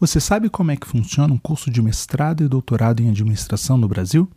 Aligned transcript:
Você 0.00 0.20
sabe 0.20 0.50
como 0.50 0.70
é 0.70 0.76
que 0.76 0.86
funciona 0.86 1.32
um 1.32 1.38
curso 1.38 1.70
de 1.70 1.80
mestrado 1.80 2.42
e 2.42 2.48
doutorado 2.48 3.00
em 3.00 3.08
administração 3.08 3.76
no 3.76 3.88
Brasil? 3.88 4.28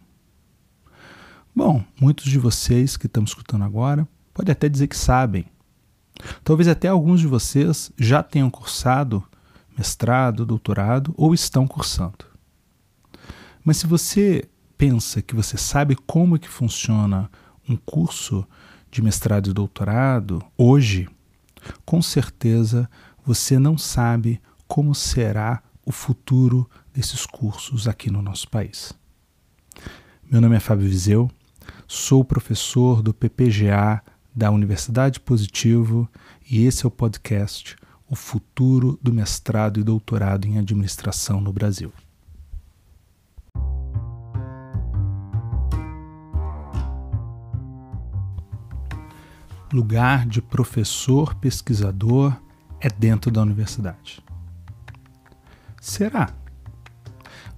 Bom, 1.55 1.83
muitos 1.99 2.25
de 2.25 2.37
vocês 2.37 2.95
que 2.95 3.07
estão 3.07 3.23
escutando 3.23 3.63
agora 3.63 4.07
podem 4.33 4.51
até 4.51 4.69
dizer 4.69 4.87
que 4.87 4.95
sabem. 4.95 5.45
Talvez 6.43 6.67
até 6.67 6.87
alguns 6.87 7.19
de 7.19 7.27
vocês 7.27 7.91
já 7.97 8.21
tenham 8.21 8.49
cursado 8.49 9.23
mestrado, 9.77 10.45
doutorado 10.45 11.13
ou 11.17 11.33
estão 11.33 11.67
cursando. 11.67 12.25
Mas 13.63 13.77
se 13.77 13.87
você 13.87 14.47
pensa 14.77 15.21
que 15.21 15.35
você 15.35 15.57
sabe 15.57 15.95
como 15.95 16.39
que 16.39 16.47
funciona 16.47 17.29
um 17.67 17.75
curso 17.75 18.47
de 18.89 19.01
mestrado 19.01 19.49
e 19.49 19.53
doutorado 19.53 20.43
hoje, 20.57 21.07
com 21.85 22.01
certeza 22.01 22.89
você 23.25 23.59
não 23.59 23.77
sabe 23.77 24.41
como 24.67 24.93
será 24.93 25.63
o 25.85 25.91
futuro 25.91 26.69
desses 26.93 27.25
cursos 27.25 27.87
aqui 27.87 28.11
no 28.11 28.21
nosso 28.21 28.49
país. 28.49 28.93
Meu 30.29 30.41
nome 30.41 30.57
é 30.57 30.59
Fábio 30.59 30.87
Viseu, 30.87 31.31
sou 31.87 32.25
professor 32.25 33.01
do 33.01 33.13
PPGA 33.13 34.03
da 34.35 34.51
Universidade 34.51 35.19
Positivo 35.19 36.09
e 36.49 36.65
esse 36.65 36.85
é 36.85 36.87
o 36.87 36.91
podcast 36.91 37.75
O 38.09 38.15
Futuro 38.15 38.99
do 39.01 39.13
Mestrado 39.13 39.79
e 39.79 39.83
Doutorado 39.83 40.45
em 40.45 40.59
Administração 40.59 41.39
no 41.39 41.53
Brasil. 41.53 41.91
Lugar 49.71 50.25
de 50.25 50.41
professor 50.41 51.35
pesquisador 51.35 52.35
é 52.79 52.89
dentro 52.89 53.31
da 53.31 53.41
universidade. 53.41 54.26
Será? 55.87 56.29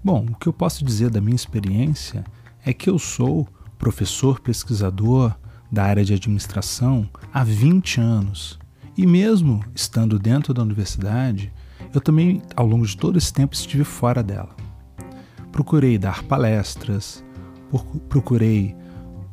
Bom, 0.03 0.23
o 0.29 0.35
que 0.35 0.45
eu 0.45 0.53
posso 0.53 0.85
dizer 0.85 1.09
da 1.09 1.19
minha 1.19 1.35
experiência 1.35 2.23
é 2.63 2.71
que 2.71 2.87
eu 2.87 2.99
sou 2.99 3.47
professor 3.75 4.39
pesquisador 4.39 5.35
da 5.71 5.83
área 5.83 6.05
de 6.05 6.13
administração 6.13 7.09
há 7.33 7.43
20 7.43 7.99
anos. 7.99 8.59
E 8.95 9.07
mesmo 9.07 9.65
estando 9.73 10.19
dentro 10.19 10.53
da 10.53 10.61
universidade, 10.61 11.51
eu 11.91 11.99
também, 11.99 12.39
ao 12.55 12.67
longo 12.67 12.85
de 12.85 12.95
todo 12.95 13.17
esse 13.17 13.33
tempo, 13.33 13.55
estive 13.55 13.83
fora 13.83 14.21
dela. 14.21 14.55
Procurei 15.51 15.97
dar 15.97 16.21
palestras, 16.21 17.23
procurei 18.07 18.75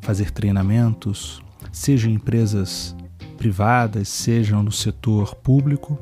fazer 0.01 0.31
treinamentos, 0.31 1.39
seja 1.71 2.09
em 2.09 2.15
empresas 2.15 2.95
privadas, 3.37 4.09
sejam 4.09 4.63
no 4.63 4.71
setor 4.71 5.35
público, 5.35 5.99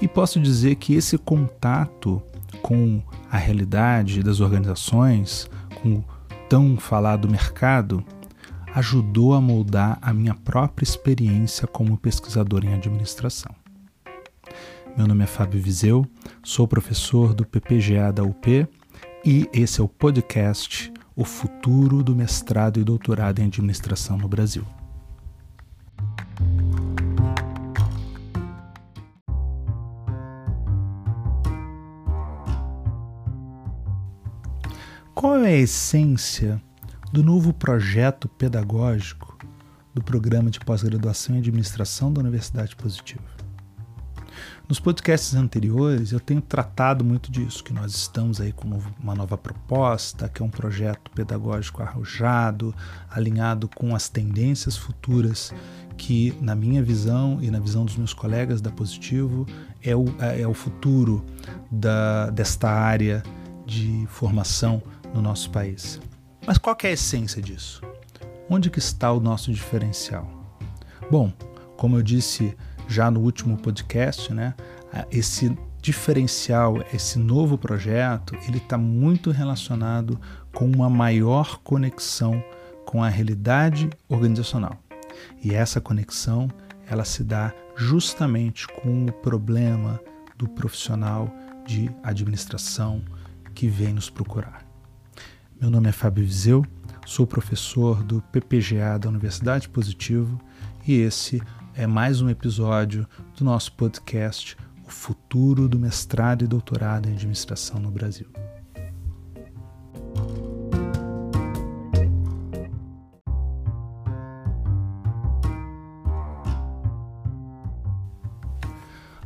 e 0.00 0.08
posso 0.08 0.40
dizer 0.40 0.76
que 0.76 0.94
esse 0.94 1.16
contato 1.16 2.22
com 2.62 3.02
a 3.30 3.36
realidade 3.36 4.22
das 4.22 4.40
organizações, 4.40 5.50
com 5.82 5.96
o 5.96 6.04
tão 6.48 6.76
falado 6.76 7.28
mercado, 7.28 8.04
ajudou 8.74 9.34
a 9.34 9.40
moldar 9.40 9.98
a 10.02 10.12
minha 10.12 10.34
própria 10.34 10.84
experiência 10.84 11.66
como 11.66 11.96
pesquisador 11.96 12.64
em 12.64 12.74
administração. 12.74 13.54
Meu 14.96 15.06
nome 15.06 15.24
é 15.24 15.26
Fábio 15.26 15.60
Viseu, 15.60 16.06
sou 16.42 16.68
professor 16.68 17.34
do 17.34 17.44
PPGA 17.44 18.12
da 18.12 18.22
UP 18.22 18.66
e 19.24 19.48
esse 19.52 19.80
é 19.80 19.84
o 19.84 19.88
podcast 19.88 20.92
O 21.16 21.24
Futuro 21.24 22.02
do 22.02 22.14
Mestrado 22.14 22.78
e 22.78 22.84
Doutorado 22.84 23.40
em 23.40 23.46
Administração 23.46 24.16
no 24.16 24.28
Brasil. 24.28 24.64
Qual 35.24 35.42
é 35.42 35.54
a 35.54 35.56
essência 35.56 36.60
do 37.10 37.22
novo 37.22 37.50
projeto 37.50 38.28
pedagógico 38.28 39.38
do 39.94 40.04
programa 40.04 40.50
de 40.50 40.60
pós-graduação 40.60 41.34
em 41.34 41.38
administração 41.38 42.12
da 42.12 42.20
Universidade 42.20 42.76
Positiva? 42.76 43.24
Nos 44.68 44.78
podcasts 44.78 45.34
anteriores 45.34 46.12
eu 46.12 46.20
tenho 46.20 46.42
tratado 46.42 47.02
muito 47.02 47.32
disso, 47.32 47.64
que 47.64 47.72
nós 47.72 47.94
estamos 47.94 48.38
aí 48.38 48.52
com 48.52 48.68
uma 49.02 49.14
nova 49.14 49.38
proposta, 49.38 50.28
que 50.28 50.42
é 50.42 50.44
um 50.44 50.50
projeto 50.50 51.10
pedagógico 51.12 51.82
arrojado, 51.82 52.74
alinhado 53.08 53.66
com 53.66 53.96
as 53.96 54.10
tendências 54.10 54.76
futuras 54.76 55.54
que, 55.96 56.36
na 56.38 56.54
minha 56.54 56.82
visão 56.82 57.38
e 57.40 57.50
na 57.50 57.60
visão 57.60 57.86
dos 57.86 57.96
meus 57.96 58.12
colegas 58.12 58.60
da 58.60 58.70
Positivo, 58.70 59.46
é 59.82 59.96
o, 59.96 60.04
é 60.18 60.46
o 60.46 60.52
futuro 60.52 61.24
da, 61.70 62.28
desta 62.28 62.68
área 62.68 63.22
de 63.64 64.06
formação 64.10 64.82
no 65.14 65.22
nosso 65.22 65.50
país. 65.50 66.00
Mas 66.46 66.58
qual 66.58 66.76
é 66.82 66.88
a 66.88 66.92
essência 66.92 67.40
disso? 67.40 67.80
Onde 68.50 68.68
que 68.68 68.78
está 68.78 69.10
o 69.12 69.20
nosso 69.20 69.50
diferencial? 69.52 70.28
Bom, 71.10 71.32
como 71.76 71.96
eu 71.96 72.02
disse 72.02 72.54
já 72.88 73.10
no 73.10 73.20
último 73.20 73.56
podcast, 73.56 74.32
né, 74.34 74.54
esse 75.10 75.56
diferencial, 75.80 76.84
esse 76.92 77.18
novo 77.18 77.56
projeto, 77.56 78.34
ele 78.46 78.58
está 78.58 78.76
muito 78.76 79.30
relacionado 79.30 80.18
com 80.52 80.64
uma 80.64 80.88
maior 80.88 81.58
conexão 81.58 82.42
com 82.86 83.02
a 83.02 83.08
realidade 83.08 83.90
organizacional. 84.08 84.78
E 85.42 85.54
essa 85.54 85.80
conexão, 85.80 86.48
ela 86.88 87.04
se 87.04 87.22
dá 87.22 87.52
justamente 87.76 88.66
com 88.68 89.06
o 89.06 89.12
problema 89.12 90.00
do 90.36 90.48
profissional 90.48 91.30
de 91.66 91.90
administração 92.02 93.02
que 93.54 93.68
vem 93.68 93.92
nos 93.92 94.10
procurar. 94.10 94.63
Meu 95.60 95.70
nome 95.70 95.88
é 95.88 95.92
Fábio 95.92 96.24
Viseu, 96.24 96.64
sou 97.06 97.26
professor 97.26 98.02
do 98.02 98.20
PPGA 98.20 98.98
da 98.98 99.08
Universidade 99.08 99.68
Positivo 99.68 100.38
e 100.86 100.94
esse 100.94 101.40
é 101.74 101.86
mais 101.86 102.20
um 102.20 102.28
episódio 102.28 103.06
do 103.36 103.44
nosso 103.44 103.72
podcast 103.72 104.56
O 104.86 104.90
Futuro 104.90 105.68
do 105.68 105.78
Mestrado 105.78 106.44
e 106.44 106.48
Doutorado 106.48 107.08
em 107.08 107.12
Administração 107.12 107.78
no 107.78 107.90
Brasil. 107.90 108.26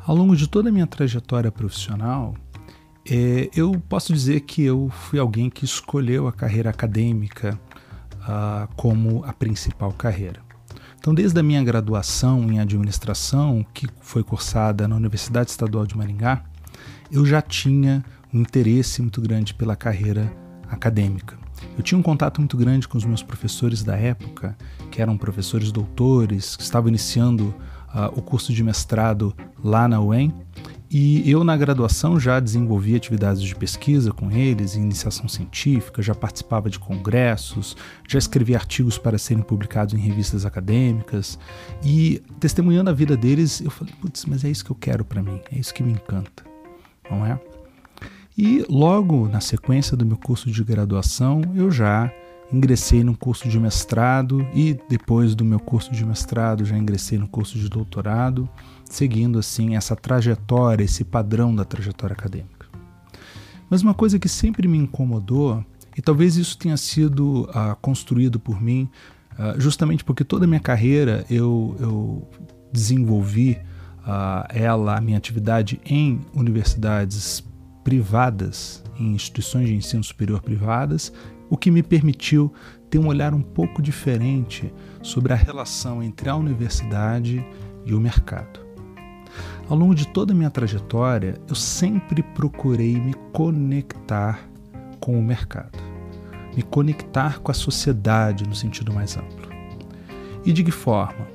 Ao 0.06 0.14
longo 0.14 0.36
de 0.36 0.46
toda 0.46 0.68
a 0.68 0.72
minha 0.72 0.86
trajetória 0.86 1.50
profissional, 1.50 2.34
é, 3.10 3.48
eu 3.54 3.72
posso 3.88 4.12
dizer 4.12 4.40
que 4.40 4.62
eu 4.62 4.90
fui 4.90 5.18
alguém 5.18 5.48
que 5.48 5.64
escolheu 5.64 6.28
a 6.28 6.32
carreira 6.32 6.68
acadêmica 6.68 7.58
uh, 8.16 8.68
como 8.76 9.24
a 9.24 9.32
principal 9.32 9.92
carreira. 9.92 10.40
Então, 10.98 11.14
desde 11.14 11.38
a 11.40 11.42
minha 11.42 11.62
graduação 11.64 12.52
em 12.52 12.60
administração, 12.60 13.64
que 13.72 13.86
foi 14.00 14.22
cursada 14.22 14.86
na 14.86 14.96
Universidade 14.96 15.50
Estadual 15.50 15.86
de 15.86 15.96
Maringá, 15.96 16.44
eu 17.10 17.24
já 17.24 17.40
tinha 17.40 18.04
um 18.32 18.40
interesse 18.40 19.00
muito 19.00 19.22
grande 19.22 19.54
pela 19.54 19.74
carreira 19.74 20.30
acadêmica. 20.68 21.38
Eu 21.76 21.82
tinha 21.82 21.98
um 21.98 22.02
contato 22.02 22.40
muito 22.40 22.56
grande 22.56 22.86
com 22.86 22.98
os 22.98 23.04
meus 23.04 23.22
professores 23.22 23.82
da 23.82 23.96
época, 23.96 24.56
que 24.90 25.00
eram 25.00 25.16
professores 25.16 25.72
doutores, 25.72 26.56
que 26.56 26.62
estavam 26.62 26.88
iniciando 26.88 27.54
uh, 27.94 28.12
o 28.14 28.20
curso 28.20 28.52
de 28.52 28.62
mestrado 28.62 29.34
lá 29.62 29.88
na 29.88 30.00
UEM, 30.00 30.34
e 30.90 31.30
eu, 31.30 31.44
na 31.44 31.54
graduação, 31.54 32.18
já 32.18 32.40
desenvolvi 32.40 32.96
atividades 32.96 33.42
de 33.42 33.54
pesquisa 33.54 34.10
com 34.10 34.30
eles, 34.30 34.74
iniciação 34.74 35.28
científica, 35.28 36.00
já 36.00 36.14
participava 36.14 36.70
de 36.70 36.78
congressos, 36.78 37.76
já 38.08 38.18
escrevi 38.18 38.54
artigos 38.54 38.96
para 38.96 39.18
serem 39.18 39.42
publicados 39.42 39.92
em 39.92 39.98
revistas 39.98 40.46
acadêmicas. 40.46 41.38
E, 41.84 42.22
testemunhando 42.40 42.88
a 42.88 42.94
vida 42.94 43.18
deles, 43.18 43.60
eu 43.60 43.70
falei: 43.70 43.92
putz, 44.00 44.24
mas 44.24 44.44
é 44.44 44.48
isso 44.48 44.64
que 44.64 44.70
eu 44.70 44.76
quero 44.76 45.04
para 45.04 45.22
mim, 45.22 45.40
é 45.52 45.58
isso 45.58 45.74
que 45.74 45.82
me 45.82 45.92
encanta, 45.92 46.44
não 47.10 47.26
é? 47.26 47.38
E 48.36 48.64
logo 48.68 49.28
na 49.28 49.40
sequência 49.40 49.94
do 49.94 50.06
meu 50.06 50.16
curso 50.16 50.50
de 50.50 50.64
graduação, 50.64 51.42
eu 51.54 51.70
já 51.70 52.10
ingressei 52.50 53.04
no 53.04 53.14
curso 53.14 53.46
de 53.46 53.60
mestrado 53.60 54.46
e 54.54 54.78
depois 54.88 55.34
do 55.34 55.44
meu 55.44 55.60
curso 55.60 55.92
de 55.92 56.04
mestrado 56.06 56.64
já 56.64 56.78
ingressei 56.78 57.18
no 57.18 57.28
curso 57.28 57.58
de 57.58 57.68
doutorado 57.68 58.48
seguindo 58.88 59.38
assim 59.38 59.76
essa 59.76 59.94
trajetória, 59.94 60.84
esse 60.84 61.04
padrão 61.04 61.54
da 61.54 61.64
trajetória 61.64 62.14
acadêmica. 62.14 62.66
Mas 63.70 63.82
uma 63.82 63.94
coisa 63.94 64.18
que 64.18 64.28
sempre 64.28 64.66
me 64.66 64.78
incomodou, 64.78 65.64
e 65.96 66.00
talvez 66.00 66.36
isso 66.36 66.56
tenha 66.56 66.76
sido 66.76 67.42
uh, 67.42 67.76
construído 67.80 68.40
por 68.40 68.60
mim, 68.60 68.88
uh, 69.32 69.60
justamente 69.60 70.04
porque 70.04 70.24
toda 70.24 70.44
a 70.44 70.48
minha 70.48 70.60
carreira 70.60 71.24
eu, 71.28 71.76
eu 71.78 72.28
desenvolvi 72.72 73.58
uh, 74.00 74.46
ela, 74.48 74.96
a 74.96 75.00
minha 75.00 75.18
atividade 75.18 75.80
em 75.84 76.20
universidades 76.34 77.44
privadas, 77.84 78.82
em 78.98 79.14
instituições 79.14 79.68
de 79.68 79.74
ensino 79.74 80.02
superior 80.02 80.40
privadas, 80.40 81.12
o 81.50 81.56
que 81.56 81.70
me 81.70 81.82
permitiu 81.82 82.52
ter 82.90 82.98
um 82.98 83.06
olhar 83.06 83.34
um 83.34 83.42
pouco 83.42 83.82
diferente 83.82 84.72
sobre 85.02 85.32
a 85.32 85.36
relação 85.36 86.02
entre 86.02 86.28
a 86.28 86.36
universidade 86.36 87.44
e 87.84 87.94
o 87.94 88.00
mercado. 88.00 88.67
Ao 89.68 89.76
longo 89.76 89.94
de 89.94 90.08
toda 90.08 90.32
a 90.32 90.36
minha 90.36 90.48
trajetória, 90.48 91.38
eu 91.46 91.54
sempre 91.54 92.22
procurei 92.22 92.98
me 92.98 93.12
conectar 93.34 94.48
com 94.98 95.18
o 95.18 95.22
mercado, 95.22 95.78
me 96.56 96.62
conectar 96.62 97.38
com 97.40 97.50
a 97.50 97.54
sociedade 97.54 98.48
no 98.48 98.54
sentido 98.54 98.94
mais 98.94 99.18
amplo. 99.18 99.46
E 100.42 100.54
de 100.54 100.64
que 100.64 100.70
forma? 100.70 101.26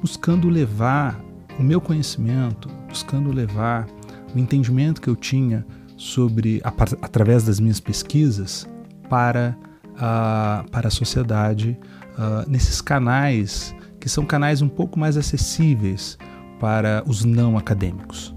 Buscando 0.00 0.48
levar 0.48 1.20
o 1.58 1.64
meu 1.64 1.80
conhecimento, 1.80 2.68
buscando 2.88 3.32
levar 3.32 3.88
o 4.32 4.38
entendimento 4.38 5.00
que 5.00 5.10
eu 5.10 5.16
tinha 5.16 5.66
sobre 5.96 6.62
através 7.02 7.42
das 7.42 7.58
minhas 7.58 7.80
pesquisas 7.80 8.68
para 9.08 9.58
a, 9.98 10.64
para 10.70 10.86
a 10.86 10.90
sociedade 10.92 11.76
uh, 12.16 12.48
nesses 12.48 12.80
canais 12.80 13.74
que 13.98 14.08
são 14.08 14.24
canais 14.24 14.62
um 14.62 14.68
pouco 14.68 14.98
mais 14.98 15.16
acessíveis 15.16 16.16
para 16.60 17.02
os 17.06 17.24
não 17.24 17.56
acadêmicos. 17.58 18.34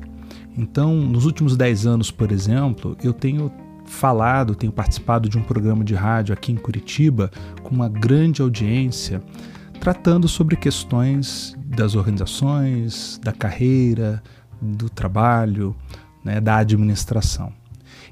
Então, 0.57 0.95
nos 0.95 1.25
últimos 1.25 1.57
10 1.57 1.85
anos, 1.85 2.09
por 2.09 2.31
exemplo, 2.31 2.95
eu 3.03 3.11
tenho 3.11 3.51
falado, 3.85 4.55
tenho 4.55 4.71
participado 4.71 5.27
de 5.27 5.37
um 5.37 5.43
programa 5.43 5.83
de 5.83 5.93
rádio 5.93 6.33
aqui 6.33 6.51
em 6.51 6.55
Curitiba 6.55 7.29
com 7.61 7.75
uma 7.75 7.89
grande 7.89 8.41
audiência, 8.41 9.21
tratando 9.79 10.27
sobre 10.27 10.55
questões 10.55 11.55
das 11.65 11.95
organizações, 11.95 13.19
da 13.21 13.33
carreira, 13.33 14.23
do 14.61 14.89
trabalho, 14.89 15.75
né, 16.23 16.39
da 16.39 16.57
administração. 16.57 17.51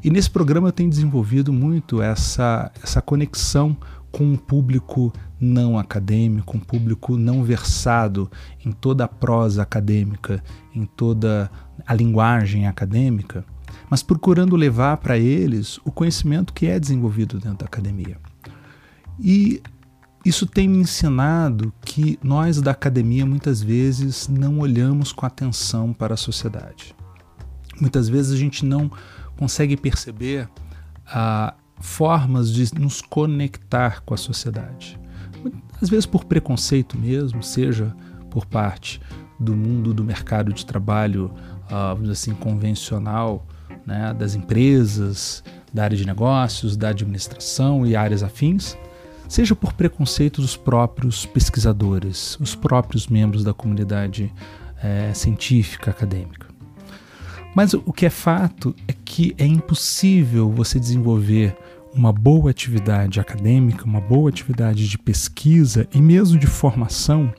E 0.03 0.09
nesse 0.09 0.29
programa 0.29 0.67
eu 0.67 0.71
tenho 0.71 0.89
desenvolvido 0.89 1.53
muito 1.53 2.01
essa, 2.01 2.71
essa 2.83 3.01
conexão 3.01 3.77
com 4.11 4.25
um 4.25 4.35
público 4.35 5.13
não 5.39 5.79
acadêmico, 5.79 6.57
um 6.57 6.59
público 6.59 7.17
não 7.17 7.43
versado 7.43 8.29
em 8.63 8.71
toda 8.71 9.05
a 9.05 9.07
prosa 9.07 9.61
acadêmica, 9.61 10.43
em 10.75 10.85
toda 10.85 11.49
a 11.85 11.93
linguagem 11.93 12.67
acadêmica, 12.67 13.45
mas 13.89 14.03
procurando 14.03 14.55
levar 14.55 14.97
para 14.97 15.17
eles 15.17 15.79
o 15.85 15.91
conhecimento 15.91 16.53
que 16.53 16.67
é 16.67 16.79
desenvolvido 16.79 17.39
dentro 17.39 17.59
da 17.59 17.65
academia. 17.65 18.17
E 19.19 19.61
isso 20.23 20.45
tem 20.45 20.67
me 20.67 20.77
ensinado 20.77 21.73
que 21.81 22.19
nós 22.21 22.61
da 22.61 22.71
academia 22.71 23.25
muitas 23.25 23.61
vezes 23.61 24.27
não 24.27 24.59
olhamos 24.59 25.11
com 25.11 25.25
atenção 25.25 25.93
para 25.93 26.13
a 26.13 26.17
sociedade. 26.17 26.95
Muitas 27.79 28.07
vezes 28.07 28.33
a 28.33 28.37
gente 28.37 28.63
não 28.63 28.91
consegue 29.35 29.75
perceber 29.75 30.47
ah, 31.07 31.55
formas 31.81 32.51
de 32.51 32.80
nos 32.80 33.01
conectar 33.01 34.01
com 34.01 34.13
a 34.13 34.18
sociedade. 34.18 35.00
Às 35.81 35.89
vezes 35.89 36.06
por 36.06 36.25
preconceito 36.25 36.98
mesmo, 36.98 37.42
seja 37.42 37.95
por 38.30 38.45
parte 38.45 39.01
do 39.39 39.56
mundo 39.56 39.94
do 39.94 40.04
mercado 40.04 40.54
de 40.54 40.66
trabalho, 40.66 41.33
dizer 42.00 42.12
assim, 42.12 42.33
convencional, 42.33 43.45
né, 43.86 44.13
das 44.13 44.36
empresas, 44.36 45.44
da 45.74 45.83
área 45.83 45.98
de 45.98 46.06
negócios, 46.06 46.78
da 46.78 46.89
administração 46.89 47.86
e 47.86 47.95
áreas 47.95 48.22
afins, 48.22 48.78
seja 49.28 49.56
por 49.56 49.74
preconceito 49.74 50.42
dos 50.42 50.56
próprios 50.56 51.25
pesquisadores, 51.25 52.38
os 52.39 52.54
próprios 52.54 53.07
membros 53.07 53.44
da 53.44 53.54
comunidade 53.54 54.31
é, 54.83 55.13
científica, 55.13 55.92
acadêmica. 55.92 56.50
Mas 57.53 57.74
o 57.74 57.92
que 57.92 58.06
é 58.06 58.09
fato 58.09 58.74
é 58.88 58.94
que 58.94 59.36
é 59.38 59.45
impossível 59.45 60.50
você 60.50 60.80
desenvolver 60.80 61.56
uma 61.94 62.13
boa 62.13 62.50
atividade 62.50 63.19
acadêmica, 63.19 63.83
uma 63.83 64.00
boa 64.00 64.30
atividade 64.30 64.88
de 64.88 64.98
pesquisa 64.98 65.88
e 65.94 66.01
mesmo 66.01 66.39
de 66.39 66.48
formação 66.48 67.33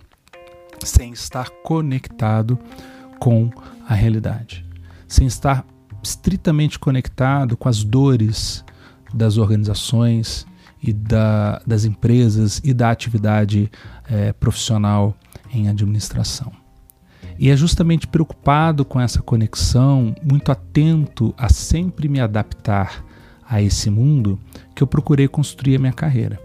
sem 0.85 1.13
estar 1.13 1.49
conectado 1.63 2.59
com 3.19 3.51
a 3.89 3.95
realidade, 3.95 4.67
sem 5.09 5.27
estar 5.27 5.65
estritamente 6.03 6.79
conectado 6.79 7.57
com 7.57 7.69
as 7.69 7.85
dores 7.85 8.65
das 9.15 9.39
organizações 9.39 10.47
e 10.83 10.93
da, 10.93 11.63
das 11.67 11.85
empresas 11.85 12.61
e 12.65 12.75
da 12.75 12.91
atividade 12.91 13.71
é, 14.09 14.33
profissional 14.33 15.17
em 15.53 15.69
administração. 15.69 16.62
E 17.43 17.51
é 17.51 17.57
justamente 17.57 18.07
preocupado 18.07 18.85
com 18.85 19.01
essa 19.01 19.21
conexão, 19.21 20.15
muito 20.23 20.53
atento 20.53 21.35
a 21.37 21.49
sempre 21.49 22.09
me 22.09 22.21
adaptar 22.21 23.05
a 23.45 23.61
esse 23.61 23.91
mundo, 23.91 24.39
que 24.77 24.81
eu 24.81 24.87
procurei 24.87 25.27
construir 25.27 25.75
a 25.75 25.79
minha 25.81 25.93
carreira. 25.93 26.41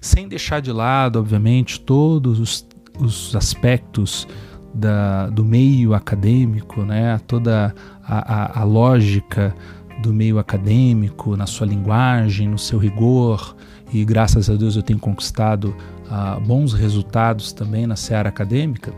Sem 0.00 0.26
deixar 0.26 0.60
de 0.60 0.72
lado, 0.72 1.20
obviamente, 1.20 1.78
todos 1.78 2.40
os, 2.40 2.66
os 2.98 3.36
aspectos 3.36 4.26
da, 4.74 5.28
do 5.28 5.44
meio 5.44 5.94
acadêmico, 5.94 6.82
né? 6.82 7.20
toda 7.28 7.72
a, 8.02 8.58
a, 8.58 8.62
a 8.62 8.64
lógica 8.64 9.54
do 10.02 10.12
meio 10.12 10.40
acadêmico, 10.40 11.36
na 11.36 11.46
sua 11.46 11.68
linguagem, 11.68 12.48
no 12.48 12.58
seu 12.58 12.80
rigor, 12.80 13.54
e 13.92 14.04
graças 14.04 14.50
a 14.50 14.56
Deus 14.56 14.74
eu 14.74 14.82
tenho 14.82 14.98
conquistado 14.98 15.66
uh, 15.66 16.40
bons 16.40 16.72
resultados 16.72 17.52
também 17.52 17.86
na 17.86 17.94
seara 17.94 18.28
acadêmica 18.28 18.92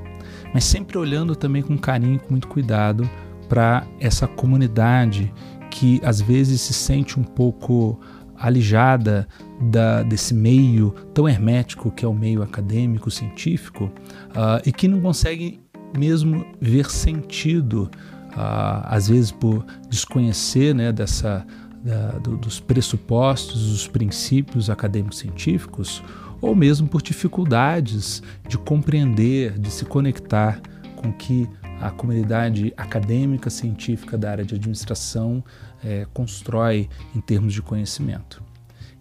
mas 0.55 0.63
sempre 0.63 0.97
olhando 0.97 1.35
também 1.35 1.61
com 1.61 1.77
carinho, 1.77 2.21
com 2.21 2.31
muito 2.31 2.47
cuidado 2.47 3.11
para 3.49 3.85
essa 3.99 4.29
comunidade 4.29 5.35
que 5.69 6.01
às 6.05 6.21
vezes 6.21 6.61
se 6.61 6.73
sente 6.73 7.19
um 7.19 7.25
pouco 7.25 8.01
alijada 8.39 9.27
da, 9.61 10.05
desse 10.05 10.33
meio 10.33 10.95
tão 11.13 11.29
hermético 11.29 11.91
que 11.91 12.05
é 12.05 12.09
o 12.09 12.15
meio 12.15 12.41
acadêmico, 12.41 13.11
científico, 13.11 13.87
uh, 14.31 14.63
e 14.65 14.73
que 14.73 14.87
não 14.87 15.01
consegue 15.01 15.61
mesmo 15.97 16.47
ver 16.61 16.89
sentido, 16.89 17.91
uh, 18.31 18.85
às 18.85 19.09
vezes 19.09 19.33
por 19.33 19.65
desconhecer 19.89 20.73
né, 20.75 20.93
dessa, 20.93 21.45
da, 21.83 22.19
do, 22.19 22.37
dos 22.37 22.61
pressupostos, 22.61 23.71
dos 23.71 23.89
princípios 23.89 24.71
acadêmicos 24.71 25.19
científicos, 25.19 26.03
ou 26.45 26.55
mesmo 26.55 26.87
por 26.87 27.01
dificuldades 27.01 28.23
de 28.47 28.59
compreender, 28.59 29.59
de 29.59 29.71
se 29.71 29.87
conectar 29.87 30.61
com 30.95 31.11
que 31.11 31.49
a 31.81 31.91
comunidade 31.91 32.73
acadêmica 32.77 33.49
científica 33.49 34.19
da 34.19 34.31
área 34.31 34.45
de 34.45 34.55
administração 34.55 35.43
é, 35.83 36.07
constrói 36.13 36.91
em 37.17 37.21
termos 37.21 37.55
de 37.55 37.63
conhecimento. 37.63 38.43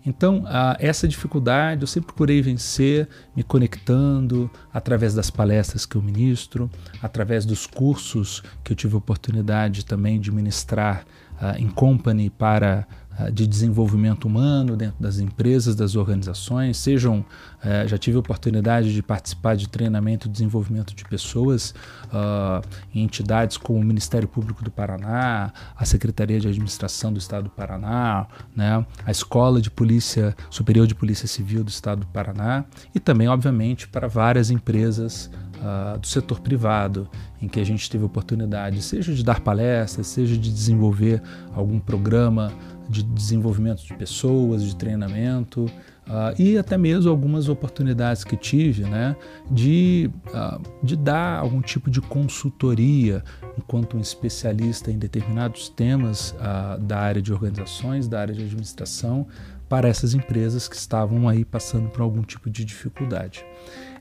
Então, 0.06 0.44
essa 0.80 1.08
dificuldade 1.08 1.82
eu 1.82 1.88
sempre 1.88 2.08
procurei 2.08 2.42
vencer, 2.42 3.08
me 3.36 3.42
conectando 3.42 4.52
através 4.74 5.14
das 5.14 5.30
palestras 5.30 5.86
que 5.86 5.96
eu 5.96 6.02
ministro, 6.02 6.70
através 7.02 7.46
dos 7.46 7.66
cursos 7.66 8.44
que 8.64 8.74
eu 8.74 8.76
tive 8.76 8.96
oportunidade 8.96 9.86
também 9.86 10.20
de 10.20 10.30
ministrar 10.30 11.06
uh, 11.42 11.58
em 11.58 11.70
company 11.70 12.30
para 12.30 12.86
ah, 12.90 13.03
de 13.32 13.46
desenvolvimento 13.46 14.26
humano 14.26 14.76
dentro 14.76 15.02
das 15.02 15.20
empresas, 15.20 15.76
das 15.76 15.96
organizações, 15.96 16.78
sejam, 16.78 17.24
eh, 17.64 17.88
já 17.88 17.98
tive 17.98 18.18
a 18.18 18.20
oportunidade 18.20 18.94
de 18.94 19.04
participar 19.04 19.56
de 19.56 19.70
treinamento 19.70 20.28
e 20.28 20.32
desenvolvimento 20.32 20.96
de 20.96 21.04
pessoas 21.06 21.74
uh, 22.06 22.66
em 22.94 23.04
entidades 23.04 23.58
como 23.58 23.80
o 23.80 23.84
Ministério 23.84 24.28
Público 24.28 24.64
do 24.64 24.72
Paraná, 24.72 25.54
a 25.76 25.86
Secretaria 25.86 26.40
de 26.40 26.48
Administração 26.48 27.14
do 27.14 27.20
Estado 27.20 27.44
do 27.44 27.50
Paraná, 27.50 28.28
né, 28.56 28.86
a 29.06 29.12
Escola 29.12 29.62
de 29.62 29.70
Polícia 29.70 30.36
Superior 30.50 30.88
de 30.88 30.96
Polícia 30.96 31.28
Civil 31.28 31.64
do 31.64 31.70
Estado 31.70 32.00
do 32.00 32.08
Paraná 32.08 32.66
e 32.94 33.00
também, 33.00 33.28
obviamente, 33.28 33.88
para 33.88 34.08
várias 34.08 34.50
empresas 34.50 35.30
uh, 35.64 35.98
do 35.98 36.08
setor 36.08 36.40
privado, 36.40 37.08
em 37.42 37.48
que 37.48 37.60
a 37.60 37.64
gente 37.66 37.90
teve 37.90 38.04
oportunidade, 38.04 38.82
seja 38.82 39.14
de 39.14 39.24
dar 39.24 39.40
palestras, 39.40 40.08
seja 40.08 40.38
de 40.38 40.52
desenvolver 40.52 41.22
algum 41.54 41.80
programa 41.80 42.52
de 42.90 43.04
desenvolvimento 43.04 43.84
de 43.84 43.94
pessoas, 43.96 44.64
de 44.64 44.76
treinamento, 44.76 45.66
uh, 45.66 46.40
e 46.40 46.58
até 46.58 46.78
mesmo 46.78 47.10
algumas 47.10 47.50
oportunidades 47.50 48.24
que 48.24 48.36
tive 48.36 48.84
né, 48.84 49.16
de, 49.50 50.10
uh, 50.28 50.62
de 50.84 50.96
dar 50.96 51.40
algum 51.40 51.62
tipo 51.62 51.90
de 51.90 52.02
consultoria 52.02 53.24
enquanto 53.58 53.98
um 53.98 54.00
especialista 54.00 54.92
em 54.92 54.98
determinados 54.98 55.70
temas 55.70 56.36
da 56.82 56.98
área 56.98 57.22
de 57.22 57.32
organizações, 57.32 58.08
da 58.08 58.20
área 58.20 58.34
de 58.34 58.42
administração, 58.42 59.28
para 59.74 59.88
essas 59.88 60.14
empresas 60.14 60.68
que 60.68 60.76
estavam 60.76 61.28
aí 61.28 61.44
passando 61.44 61.90
por 61.90 62.02
algum 62.02 62.22
tipo 62.22 62.48
de 62.48 62.64
dificuldade. 62.64 63.44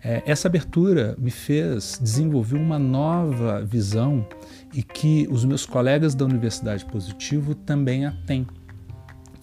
É, 0.04 0.22
essa 0.26 0.48
abertura 0.48 1.16
me 1.18 1.30
fez 1.30 1.98
desenvolver 2.02 2.56
uma 2.56 2.78
nova 2.78 3.64
visão 3.64 4.26
e 4.74 4.82
que 4.82 5.28
os 5.30 5.44
meus 5.44 5.64
colegas 5.64 6.14
da 6.14 6.24
Universidade 6.24 6.84
Positivo 6.84 7.54
também 7.54 8.04
a 8.04 8.12
têm, 8.26 8.46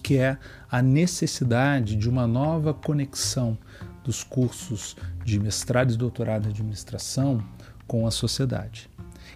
que 0.10 0.18
é 0.18 0.39
a 0.72 0.82
necessidade 0.82 1.96
de 1.96 2.10
uma 2.10 2.25
nova 2.25 2.74
conexão 2.74 3.56
dos 4.04 4.24
cursos 4.24 4.98
de 5.24 5.39
mestrado 5.39 5.94
e 5.94 5.96
doutorado 5.98 6.48
em 6.48 6.50
administração 6.50 7.44
com 7.86 8.08
a 8.08 8.10
sociedade. 8.10 8.89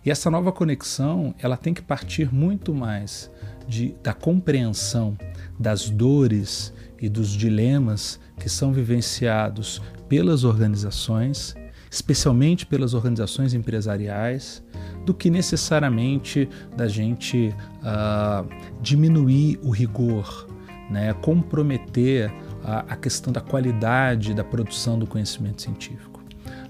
E 0.03 0.09
essa 0.09 0.31
nova 0.31 0.51
conexão, 0.51 1.35
ela 1.37 1.55
tem 1.55 1.75
que 1.75 1.81
partir 1.83 2.33
muito 2.33 2.73
mais 2.73 3.29
de, 3.67 3.93
da 4.01 4.15
compreensão 4.15 5.15
das 5.59 5.91
dores 5.91 6.73
e 6.99 7.07
dos 7.07 7.29
dilemas 7.29 8.19
que 8.39 8.49
são 8.49 8.73
vivenciados 8.73 9.79
pelas 10.09 10.43
organizações, 10.43 11.53
especialmente 11.91 12.65
pelas 12.65 12.95
organizações 12.95 13.53
empresariais, 13.53 14.63
do 15.05 15.13
que 15.13 15.29
necessariamente 15.29 16.49
da 16.75 16.87
gente 16.87 17.53
uh, 17.83 18.49
diminuir 18.81 19.59
o 19.61 19.69
rigor, 19.69 20.47
né, 20.93 21.11
comprometer 21.13 22.31
a, 22.63 22.85
a 22.89 22.95
questão 22.95 23.33
da 23.33 23.41
qualidade 23.41 24.33
da 24.33 24.43
produção 24.43 24.97
do 24.97 25.07
conhecimento 25.07 25.63
científico. 25.63 26.21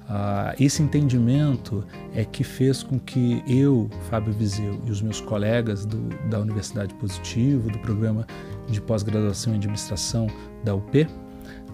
Uh, 0.03 0.55
esse 0.59 0.81
entendimento 0.81 1.85
é 2.13 2.23
que 2.23 2.43
fez 2.43 2.83
com 2.83 2.99
que 2.99 3.43
eu, 3.47 3.89
Fábio 4.09 4.33
Viseu, 4.33 4.79
e 4.85 4.91
os 4.91 5.01
meus 5.01 5.19
colegas 5.19 5.85
do, 5.85 5.97
da 6.29 6.39
Universidade 6.39 6.93
Positivo, 6.95 7.69
do 7.69 7.79
programa 7.79 8.25
de 8.67 8.79
pós-graduação 8.81 9.53
em 9.53 9.57
administração 9.57 10.27
da 10.63 10.73
UP, 10.73 11.07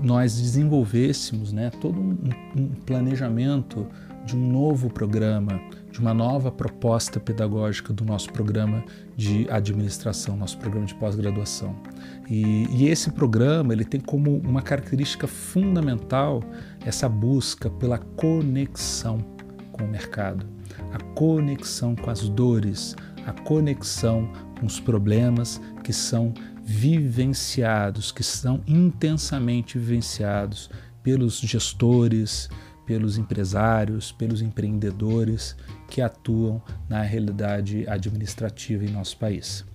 nós 0.01 0.39
desenvolvêssemos 0.39 1.51
né, 1.51 1.69
todo 1.81 1.99
um, 1.99 2.17
um 2.55 2.67
planejamento 2.85 3.87
de 4.25 4.35
um 4.35 4.51
novo 4.51 4.89
programa, 4.89 5.59
de 5.91 5.99
uma 5.99 6.13
nova 6.13 6.51
proposta 6.51 7.19
pedagógica 7.19 7.91
do 7.91 8.05
nosso 8.05 8.31
programa 8.31 8.83
de 9.15 9.47
administração, 9.49 10.37
nosso 10.37 10.57
programa 10.57 10.85
de 10.85 10.95
pós-graduação. 10.95 11.75
E, 12.29 12.67
e, 12.69 12.87
esse 12.87 13.11
programa 13.11 13.73
ele 13.73 13.83
tem 13.83 13.99
como 13.99 14.37
uma 14.37 14.61
característica 14.61 15.25
fundamental 15.25 16.43
essa 16.85 17.09
busca 17.09 17.71
pela 17.71 17.97
conexão 17.97 19.17
com 19.71 19.83
o 19.83 19.87
mercado, 19.87 20.45
a 20.93 20.99
conexão 21.15 21.95
com 21.95 22.11
as 22.11 22.29
dores, 22.29 22.95
a 23.25 23.33
conexão 23.33 24.31
com 24.59 24.67
os 24.67 24.79
problemas 24.79 25.59
que 25.83 25.91
são 25.91 26.31
vivenciados, 26.63 28.11
que 28.11 28.23
são 28.23 28.61
intensamente 28.67 29.79
vivenciados 29.79 30.69
pelos 31.01 31.39
gestores, 31.39 32.47
pelos 32.85 33.17
empresários, 33.17 34.11
pelos 34.11 34.41
empreendedores 34.41 35.55
que 35.87 35.99
atuam 35.99 36.61
na 36.87 37.01
realidade 37.01 37.87
administrativa 37.87 38.85
em 38.85 38.89
nosso 38.89 39.17
país. 39.17 39.65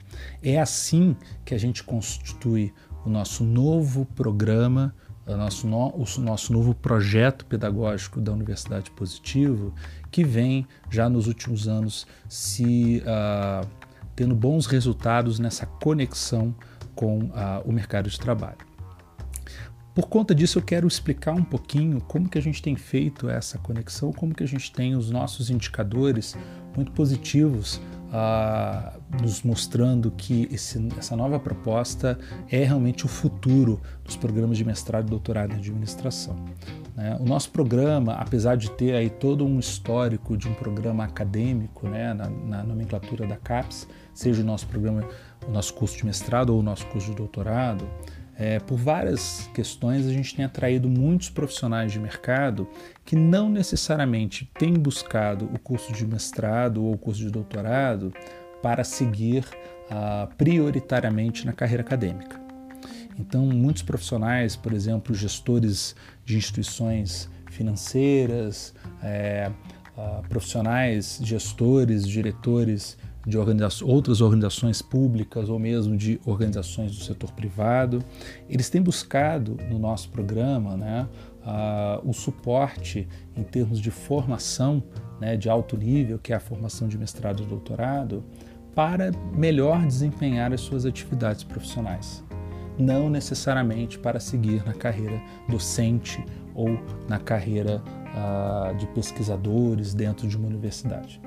É 0.42 0.60
assim 0.60 1.16
que 1.44 1.54
a 1.54 1.58
gente 1.58 1.82
constitui 1.82 2.72
o 3.04 3.10
nosso 3.10 3.44
novo 3.44 4.06
programa, 4.06 4.94
o 5.26 5.36
nosso, 5.36 5.66
no, 5.66 5.88
o 5.94 6.20
nosso 6.20 6.52
novo 6.52 6.74
projeto 6.74 7.46
pedagógico 7.46 8.20
da 8.20 8.32
Universidade 8.32 8.90
Positivo, 8.90 9.74
que 10.10 10.24
vem 10.24 10.66
já 10.90 11.08
nos 11.08 11.26
últimos 11.26 11.68
anos 11.68 12.06
se 12.28 13.02
uh, 13.02 13.66
tendo 14.14 14.34
bons 14.34 14.66
resultados 14.66 15.38
nessa 15.38 15.66
conexão 15.66 16.54
com 16.94 17.24
uh, 17.24 17.62
o 17.64 17.72
mercado 17.72 18.08
de 18.08 18.18
trabalho. 18.18 18.74
Por 19.94 20.08
conta 20.08 20.34
disso, 20.34 20.58
eu 20.58 20.62
quero 20.62 20.88
explicar 20.88 21.32
um 21.32 21.44
pouquinho 21.44 22.00
como 22.00 22.28
que 22.28 22.36
a 22.36 22.42
gente 22.42 22.60
tem 22.60 22.74
feito 22.74 23.28
essa 23.28 23.58
conexão, 23.58 24.12
como 24.12 24.34
que 24.34 24.42
a 24.42 24.46
gente 24.46 24.72
tem 24.72 24.96
os 24.96 25.08
nossos 25.08 25.50
indicadores 25.50 26.36
muito 26.74 26.90
positivos 26.90 27.80
nos 29.20 29.42
mostrando 29.42 30.10
que 30.10 30.48
esse, 30.52 30.88
essa 30.96 31.16
nova 31.16 31.38
proposta 31.38 32.18
é 32.50 32.64
realmente 32.64 33.04
o 33.04 33.08
futuro 33.08 33.80
dos 34.04 34.16
programas 34.16 34.56
de 34.56 34.64
mestrado 34.64 35.06
e 35.06 35.10
doutorado 35.10 35.52
em 35.52 35.56
administração. 35.56 36.36
Né? 36.96 37.16
O 37.20 37.24
nosso 37.24 37.50
programa, 37.50 38.14
apesar 38.14 38.56
de 38.56 38.70
ter 38.70 38.94
aí 38.94 39.10
todo 39.10 39.44
um 39.44 39.58
histórico 39.58 40.36
de 40.36 40.48
um 40.48 40.54
programa 40.54 41.04
acadêmico 41.04 41.88
né, 41.88 42.14
na, 42.14 42.28
na 42.28 42.62
nomenclatura 42.62 43.26
da 43.26 43.36
CAPES, 43.36 43.88
seja 44.12 44.42
o 44.42 44.44
nosso 44.44 44.66
programa 44.66 45.04
o 45.46 45.50
nosso 45.50 45.74
curso 45.74 45.96
de 45.96 46.06
mestrado 46.06 46.50
ou 46.50 46.60
o 46.60 46.62
nosso 46.62 46.86
curso 46.86 47.10
de 47.10 47.16
doutorado, 47.16 47.86
é, 48.36 48.58
por 48.58 48.76
várias 48.76 49.48
questões 49.54 50.06
a 50.06 50.12
gente 50.12 50.34
tem 50.34 50.44
atraído 50.44 50.88
muitos 50.88 51.30
profissionais 51.30 51.92
de 51.92 52.00
mercado 52.00 52.68
que 53.04 53.14
não 53.14 53.48
necessariamente 53.48 54.50
têm 54.58 54.74
buscado 54.74 55.44
o 55.52 55.58
curso 55.58 55.92
de 55.92 56.06
mestrado 56.06 56.84
ou 56.84 56.94
o 56.94 56.98
curso 56.98 57.20
de 57.20 57.30
doutorado 57.30 58.12
para 58.62 58.82
seguir 58.82 59.44
ah, 59.90 60.28
prioritariamente 60.36 61.46
na 61.46 61.52
carreira 61.52 61.82
acadêmica. 61.82 62.40
Então, 63.18 63.46
muitos 63.46 63.82
profissionais, 63.82 64.56
por 64.56 64.72
exemplo, 64.72 65.14
gestores 65.14 65.94
de 66.24 66.36
instituições 66.36 67.30
financeiras, 67.50 68.74
é, 69.02 69.52
ah, 69.96 70.22
profissionais, 70.28 71.20
gestores, 71.22 72.08
diretores 72.08 72.96
de 73.26 73.38
outras 73.82 74.20
organizações 74.20 74.82
públicas 74.82 75.48
ou 75.48 75.58
mesmo 75.58 75.96
de 75.96 76.20
organizações 76.26 76.96
do 76.96 77.02
setor 77.02 77.32
privado. 77.32 78.04
Eles 78.48 78.68
têm 78.68 78.82
buscado 78.82 79.56
no 79.70 79.78
nosso 79.78 80.10
programa 80.10 80.76
né, 80.76 81.08
uh, 81.40 82.08
o 82.08 82.12
suporte 82.12 83.08
em 83.36 83.42
termos 83.42 83.80
de 83.80 83.90
formação 83.90 84.82
né, 85.20 85.36
de 85.36 85.48
alto 85.48 85.76
nível, 85.76 86.18
que 86.18 86.32
é 86.32 86.36
a 86.36 86.40
formação 86.40 86.86
de 86.86 86.98
mestrado 86.98 87.42
e 87.42 87.46
doutorado, 87.46 88.22
para 88.74 89.10
melhor 89.32 89.86
desempenhar 89.86 90.52
as 90.52 90.60
suas 90.60 90.84
atividades 90.84 91.44
profissionais. 91.44 92.22
Não 92.76 93.08
necessariamente 93.08 93.98
para 93.98 94.18
seguir 94.18 94.66
na 94.66 94.74
carreira 94.74 95.22
docente 95.48 96.22
ou 96.54 96.78
na 97.08 97.20
carreira 97.20 97.80
uh, 97.80 98.76
de 98.76 98.86
pesquisadores 98.88 99.94
dentro 99.94 100.26
de 100.26 100.36
uma 100.36 100.48
universidade. 100.48 101.20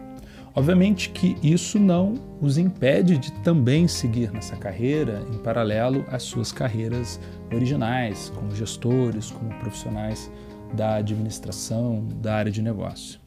Obviamente 0.58 1.12
que 1.12 1.38
isso 1.44 1.78
não 1.78 2.16
os 2.42 2.58
impede 2.58 3.16
de 3.20 3.32
também 3.44 3.88
seguir 3.88 4.32
nessa 4.32 4.56
carreira 4.56 5.24
em 5.32 5.38
paralelo 5.38 6.04
às 6.08 6.24
suas 6.24 6.52
carreiras 6.52 7.20
originais, 7.54 8.32
como 8.34 8.56
gestores, 8.56 9.30
como 9.30 9.54
profissionais 9.60 10.32
da 10.74 10.96
administração, 10.96 12.08
da 12.24 12.38
área 12.38 12.52
de 12.52 12.64
negócio. 12.64 13.20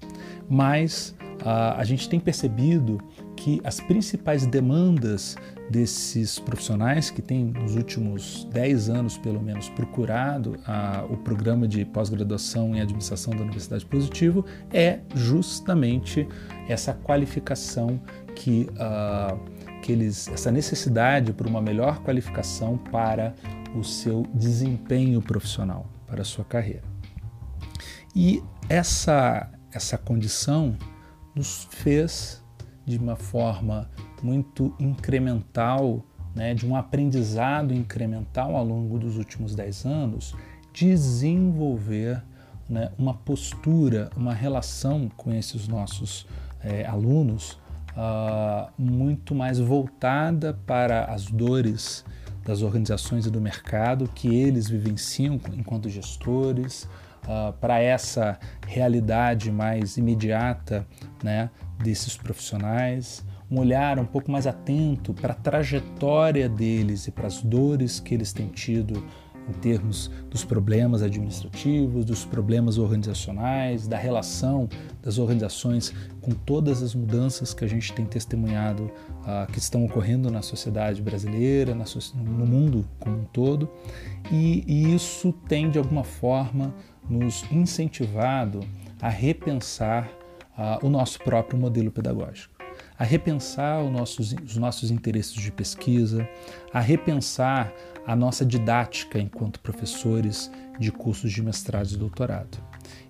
Mas 0.48 1.14
a, 1.44 1.80
a 1.80 1.84
gente 1.84 2.08
tem 2.08 2.18
percebido 2.18 2.98
que 3.36 3.60
as 3.62 3.78
principais 3.78 4.44
demandas 4.44 5.36
desses 5.70 6.38
profissionais 6.38 7.10
que 7.10 7.22
têm 7.22 7.44
nos 7.44 7.76
últimos 7.76 8.44
10 8.52 8.90
anos, 8.90 9.16
pelo 9.16 9.40
menos, 9.40 9.68
procurado 9.68 10.58
a, 10.66 11.06
o 11.08 11.16
programa 11.16 11.68
de 11.68 11.84
pós-graduação 11.84 12.74
em 12.74 12.80
administração 12.80 13.32
da 13.32 13.42
Universidade 13.42 13.86
Positivo 13.86 14.44
é 14.72 14.98
justamente 15.14 16.26
essa 16.72 16.94
qualificação 16.94 18.00
que, 18.34 18.68
uh, 18.72 19.80
que 19.80 19.92
eles, 19.92 20.28
essa 20.28 20.50
necessidade 20.50 21.32
por 21.32 21.46
uma 21.46 21.60
melhor 21.60 22.02
qualificação 22.02 22.76
para 22.76 23.34
o 23.74 23.84
seu 23.84 24.24
desempenho 24.34 25.20
profissional, 25.20 25.86
para 26.06 26.22
a 26.22 26.24
sua 26.24 26.44
carreira. 26.44 26.82
E 28.14 28.42
essa, 28.68 29.50
essa 29.72 29.96
condição 29.96 30.76
nos 31.34 31.68
fez 31.70 32.42
de 32.84 32.98
uma 32.98 33.16
forma 33.16 33.88
muito 34.22 34.74
incremental, 34.78 36.04
né, 36.34 36.54
de 36.54 36.66
um 36.66 36.76
aprendizado 36.76 37.72
incremental 37.72 38.56
ao 38.56 38.64
longo 38.64 38.98
dos 38.98 39.16
últimos 39.16 39.54
dez 39.54 39.84
anos, 39.84 40.34
desenvolver 40.72 42.22
né, 42.68 42.92
uma 42.98 43.14
postura, 43.14 44.10
uma 44.16 44.32
relação 44.32 45.08
com 45.16 45.32
esses 45.32 45.66
nossos 45.66 46.26
é, 46.62 46.84
alunos 46.86 47.58
uh, 47.96 48.70
muito 48.78 49.34
mais 49.34 49.58
voltada 49.58 50.58
para 50.66 51.04
as 51.04 51.26
dores 51.26 52.04
das 52.44 52.62
organizações 52.62 53.26
e 53.26 53.30
do 53.30 53.40
mercado 53.40 54.10
que 54.14 54.34
eles 54.34 54.68
vivenciam 54.68 55.38
enquanto 55.52 55.88
gestores, 55.88 56.88
uh, 57.24 57.52
para 57.60 57.78
essa 57.80 58.38
realidade 58.66 59.50
mais 59.52 59.96
imediata 59.96 60.86
né, 61.22 61.50
desses 61.78 62.16
profissionais, 62.16 63.24
um 63.50 63.58
olhar 63.58 63.98
um 63.98 64.04
pouco 64.04 64.30
mais 64.30 64.46
atento 64.46 65.12
para 65.12 65.32
a 65.32 65.36
trajetória 65.36 66.48
deles 66.48 67.06
e 67.08 67.10
para 67.10 67.26
as 67.26 67.42
dores 67.42 67.98
que 67.98 68.14
eles 68.14 68.32
têm 68.32 68.48
tido 68.48 69.04
em 69.48 69.52
termos 69.52 70.10
dos 70.30 70.44
problemas 70.44 71.02
administrativos, 71.02 72.04
dos 72.04 72.24
problemas 72.24 72.78
organizacionais, 72.78 73.86
da 73.86 73.96
relação 73.96 74.68
das 75.02 75.18
organizações 75.18 75.92
com 76.20 76.30
todas 76.32 76.82
as 76.82 76.94
mudanças 76.94 77.54
que 77.54 77.64
a 77.64 77.68
gente 77.68 77.92
tem 77.92 78.04
testemunhado 78.04 78.84
uh, 78.84 79.50
que 79.52 79.58
estão 79.58 79.84
ocorrendo 79.84 80.30
na 80.30 80.42
sociedade 80.42 81.02
brasileira, 81.02 81.74
na, 81.74 81.84
no 82.14 82.46
mundo 82.46 82.86
como 82.98 83.18
um 83.18 83.24
todo, 83.24 83.68
e, 84.30 84.64
e 84.66 84.94
isso 84.94 85.32
tem 85.48 85.70
de 85.70 85.78
alguma 85.78 86.04
forma 86.04 86.74
nos 87.08 87.44
incentivado 87.50 88.60
a 89.00 89.08
repensar 89.08 90.08
uh, 90.56 90.86
o 90.86 90.90
nosso 90.90 91.18
próprio 91.20 91.58
modelo 91.58 91.90
pedagógico 91.90 92.60
a 92.98 93.04
repensar 93.04 93.82
nossos, 93.84 94.34
os 94.44 94.56
nossos 94.56 94.90
interesses 94.90 95.34
de 95.34 95.50
pesquisa, 95.50 96.28
a 96.72 96.80
repensar 96.80 97.72
a 98.06 98.16
nossa 98.16 98.44
didática 98.44 99.18
enquanto 99.18 99.60
professores 99.60 100.50
de 100.78 100.90
cursos 100.90 101.32
de 101.32 101.42
mestrado 101.42 101.90
e 101.92 101.96
doutorado. 101.96 102.58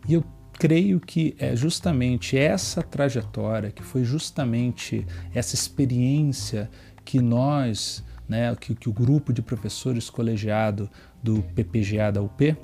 E 0.09 0.15
eu 0.15 0.25
creio 0.53 1.01
que 1.01 1.35
é 1.39 1.57
justamente 1.57 2.37
essa 2.37 2.83
trajetória, 2.83 3.71
que 3.71 3.83
foi 3.83 4.05
justamente 4.05 5.07
essa 5.35 5.55
experiência 5.55 6.71
que 7.05 7.21
nós, 7.21 8.05
né, 8.29 8.55
que, 8.57 8.75
que 8.75 8.89
o 8.89 8.93
grupo 8.93 9.33
de 9.33 9.41
professores 9.41 10.11
colegiado 10.11 10.91
do 11.23 11.43
PPGA 11.55 12.13
da 12.13 12.21
UP 12.21 12.57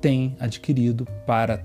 tem 0.00 0.36
adquirido 0.40 1.06
para 1.26 1.64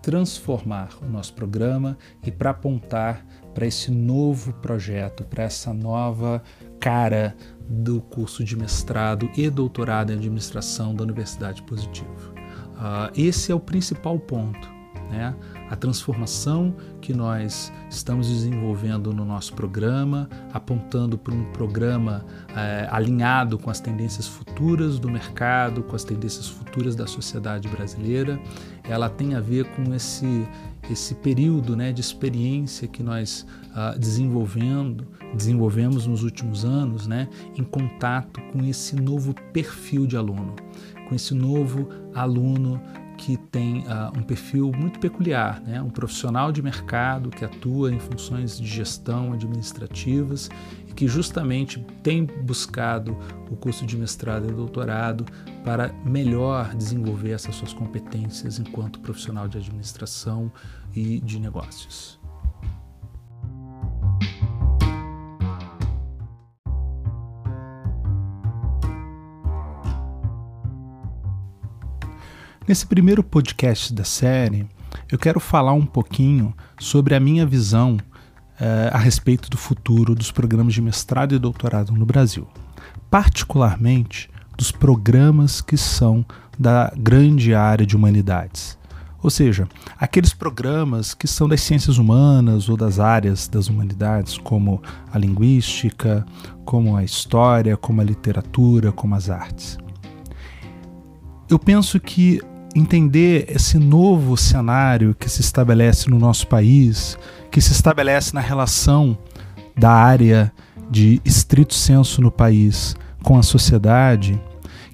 transformar 0.00 0.88
o 1.00 1.06
nosso 1.06 1.32
programa 1.34 1.96
e 2.24 2.30
para 2.30 2.50
apontar 2.50 3.24
para 3.54 3.66
esse 3.66 3.90
novo 3.90 4.52
projeto, 4.54 5.24
para 5.24 5.44
essa 5.44 5.72
nova 5.72 6.42
cara 6.80 7.36
do 7.68 8.00
curso 8.00 8.44
de 8.44 8.56
mestrado 8.56 9.30
e 9.36 9.48
doutorado 9.48 10.10
em 10.10 10.16
administração 10.16 10.94
da 10.94 11.02
Universidade 11.02 11.62
Positivo. 11.62 12.32
Uh, 12.72 13.12
esse 13.14 13.52
é 13.52 13.54
o 13.54 13.60
principal 13.60 14.18
ponto, 14.18 14.68
né? 15.10 15.34
a 15.72 15.76
transformação 15.76 16.76
que 17.00 17.14
nós 17.14 17.72
estamos 17.88 18.28
desenvolvendo 18.28 19.10
no 19.10 19.24
nosso 19.24 19.54
programa, 19.54 20.28
apontando 20.52 21.16
para 21.16 21.32
um 21.32 21.44
programa 21.52 22.26
é, 22.54 22.86
alinhado 22.90 23.58
com 23.58 23.70
as 23.70 23.80
tendências 23.80 24.26
futuras 24.26 24.98
do 24.98 25.08
mercado, 25.08 25.82
com 25.82 25.96
as 25.96 26.04
tendências 26.04 26.46
futuras 26.46 26.94
da 26.94 27.06
sociedade 27.06 27.68
brasileira. 27.68 28.38
Ela 28.84 29.08
tem 29.08 29.34
a 29.34 29.40
ver 29.40 29.64
com 29.74 29.94
esse 29.94 30.46
esse 30.90 31.14
período 31.14 31.76
né, 31.76 31.92
de 31.92 32.00
experiência 32.00 32.88
que 32.88 33.02
nós 33.02 33.46
uh, 33.70 33.98
desenvolvendo, 33.98 35.06
desenvolvemos 35.34 36.06
nos 36.06 36.22
últimos 36.22 36.64
anos, 36.64 37.06
né, 37.06 37.28
em 37.56 37.64
contato 37.64 38.40
com 38.52 38.64
esse 38.64 38.96
novo 38.96 39.34
perfil 39.52 40.06
de 40.06 40.16
aluno, 40.16 40.54
com 41.08 41.14
esse 41.14 41.34
novo 41.34 41.88
aluno 42.14 42.80
que 43.16 43.36
tem 43.36 43.80
uh, 43.80 44.18
um 44.18 44.22
perfil 44.22 44.72
muito 44.76 44.98
peculiar, 44.98 45.60
né? 45.60 45.80
um 45.80 45.90
profissional 45.90 46.50
de 46.50 46.60
mercado 46.60 47.30
que 47.30 47.44
atua 47.44 47.92
em 47.92 47.98
funções 48.00 48.58
de 48.58 48.66
gestão 48.66 49.32
administrativas 49.32 50.50
que 50.94 51.08
justamente 51.08 51.84
tem 52.02 52.24
buscado 52.24 53.16
o 53.50 53.56
curso 53.56 53.86
de 53.86 53.96
mestrado 53.96 54.48
e 54.48 54.52
doutorado 54.52 55.24
para 55.64 55.92
melhor 56.04 56.74
desenvolver 56.74 57.30
essas 57.30 57.54
suas 57.54 57.72
competências 57.72 58.58
enquanto 58.58 59.00
profissional 59.00 59.48
de 59.48 59.58
administração 59.58 60.50
e 60.94 61.20
de 61.20 61.38
negócios. 61.38 62.20
Nesse 72.66 72.86
primeiro 72.86 73.24
podcast 73.24 73.92
da 73.92 74.04
série, 74.04 74.66
eu 75.10 75.18
quero 75.18 75.40
falar 75.40 75.72
um 75.72 75.84
pouquinho 75.84 76.54
sobre 76.78 77.14
a 77.14 77.20
minha 77.20 77.44
visão 77.44 77.98
a 78.92 78.98
respeito 78.98 79.50
do 79.50 79.56
futuro 79.56 80.14
dos 80.14 80.30
programas 80.30 80.74
de 80.74 80.82
mestrado 80.82 81.34
e 81.34 81.38
doutorado 81.38 81.92
no 81.92 82.06
Brasil, 82.06 82.46
particularmente 83.10 84.30
dos 84.56 84.70
programas 84.70 85.60
que 85.60 85.76
são 85.76 86.24
da 86.58 86.92
grande 86.96 87.54
área 87.54 87.86
de 87.86 87.96
humanidades. 87.96 88.78
Ou 89.22 89.30
seja, 89.30 89.68
aqueles 89.98 90.34
programas 90.34 91.14
que 91.14 91.28
são 91.28 91.48
das 91.48 91.60
ciências 91.60 91.96
humanas 91.96 92.68
ou 92.68 92.76
das 92.76 92.98
áreas 92.98 93.46
das 93.46 93.68
humanidades, 93.68 94.36
como 94.36 94.82
a 95.12 95.18
linguística, 95.18 96.26
como 96.64 96.96
a 96.96 97.04
história, 97.04 97.76
como 97.76 98.00
a 98.00 98.04
literatura, 98.04 98.90
como 98.90 99.14
as 99.14 99.30
artes. 99.30 99.78
Eu 101.48 101.58
penso 101.58 102.00
que 102.00 102.40
entender 102.74 103.46
esse 103.48 103.78
novo 103.78 104.36
cenário 104.36 105.14
que 105.14 105.28
se 105.28 105.40
estabelece 105.40 106.08
no 106.10 106.18
nosso 106.18 106.46
país, 106.46 107.18
que 107.50 107.60
se 107.60 107.72
estabelece 107.72 108.34
na 108.34 108.40
relação 108.40 109.16
da 109.76 109.90
área 109.90 110.52
de 110.90 111.20
estrito 111.24 111.74
senso 111.74 112.20
no 112.20 112.30
país 112.30 112.94
com 113.22 113.38
a 113.38 113.42
sociedade, 113.42 114.40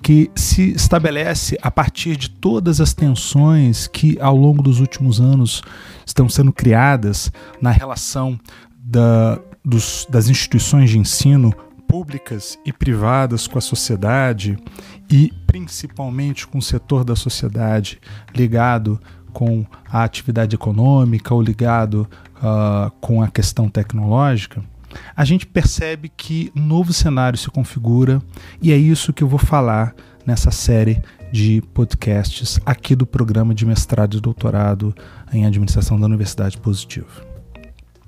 que 0.02 0.30
se 0.34 0.70
estabelece 0.72 1.58
a 1.60 1.70
partir 1.70 2.16
de 2.16 2.30
todas 2.30 2.80
as 2.80 2.92
tensões 2.92 3.86
que 3.86 4.16
ao 4.20 4.36
longo 4.36 4.62
dos 4.62 4.80
últimos 4.80 5.20
anos 5.20 5.62
estão 6.06 6.28
sendo 6.28 6.52
criadas 6.52 7.32
na 7.60 7.70
relação 7.70 8.38
da, 8.78 9.40
dos, 9.64 10.06
das 10.08 10.28
instituições 10.28 10.90
de 10.90 10.98
ensino 10.98 11.52
públicas 11.88 12.58
e 12.64 12.72
privadas 12.72 13.46
com 13.46 13.58
a 13.58 13.62
sociedade 13.62 14.58
e 15.10 15.32
principalmente 15.46 16.46
com 16.46 16.58
o 16.58 16.62
setor 16.62 17.02
da 17.02 17.16
sociedade 17.16 17.98
ligado 18.34 19.00
com 19.32 19.64
a 19.90 20.04
atividade 20.04 20.54
econômica 20.54 21.34
ou 21.34 21.40
ligado 21.40 22.08
uh, 22.36 22.90
com 23.00 23.22
a 23.22 23.28
questão 23.28 23.68
tecnológica, 23.68 24.62
a 25.16 25.24
gente 25.24 25.46
percebe 25.46 26.10
que 26.14 26.52
um 26.56 26.62
novo 26.62 26.92
cenário 26.92 27.38
se 27.38 27.48
configura 27.50 28.22
e 28.60 28.72
é 28.72 28.76
isso 28.76 29.12
que 29.12 29.22
eu 29.22 29.28
vou 29.28 29.38
falar 29.38 29.94
nessa 30.26 30.50
série 30.50 31.00
de 31.32 31.62
podcasts 31.72 32.58
aqui 32.64 32.94
do 32.94 33.06
programa 33.06 33.54
de 33.54 33.64
mestrado 33.64 34.16
e 34.16 34.20
doutorado 34.20 34.94
em 35.32 35.46
administração 35.46 35.98
da 35.98 36.06
Universidade 36.06 36.58
Positivo. 36.58 37.27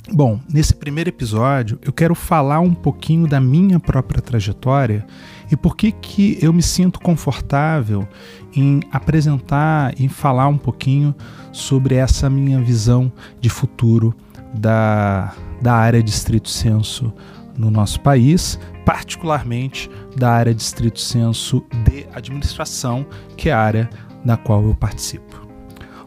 Bom, 0.09 0.41
nesse 0.53 0.75
primeiro 0.75 1.11
episódio 1.11 1.79
eu 1.83 1.93
quero 1.93 2.15
falar 2.15 2.61
um 2.61 2.75
pouquinho 2.75 3.27
da 3.29 3.41
minha 3.41 3.79
própria 3.79 4.21
trajetória 4.21 5.07
e 5.51 5.57
por 5.57 5.77
que, 5.77 5.93
que 5.93 6.39
eu 6.41 6.53
me 6.53 6.63
sinto 6.63 7.01
confortável 7.01 8.09
em 8.55 8.81
apresentar 8.91 9.95
e 10.01 10.09
falar 10.09 10.49
um 10.49 10.57
pouquinho 10.57 11.15
sobre 11.53 11.95
essa 11.97 12.31
minha 12.31 12.61
visão 12.61 13.13
de 13.41 13.49
futuro 13.49 14.15
da, 14.55 15.35
da 15.61 15.75
área 15.75 16.03
de 16.03 16.11
estrito 16.11 16.49
senso 16.49 17.13
no 17.57 17.71
nosso 17.71 18.01
país, 18.01 18.59
particularmente 18.85 19.89
da 20.17 20.31
área 20.33 20.55
de 20.55 20.63
estrito 20.63 20.99
senso 20.99 21.63
de 21.85 22.07
administração, 22.15 23.07
que 23.37 23.51
é 23.51 23.53
a 23.53 23.61
área 23.61 23.91
da 24.25 24.37
qual 24.37 24.65
eu 24.65 24.75
participo. 24.75 25.47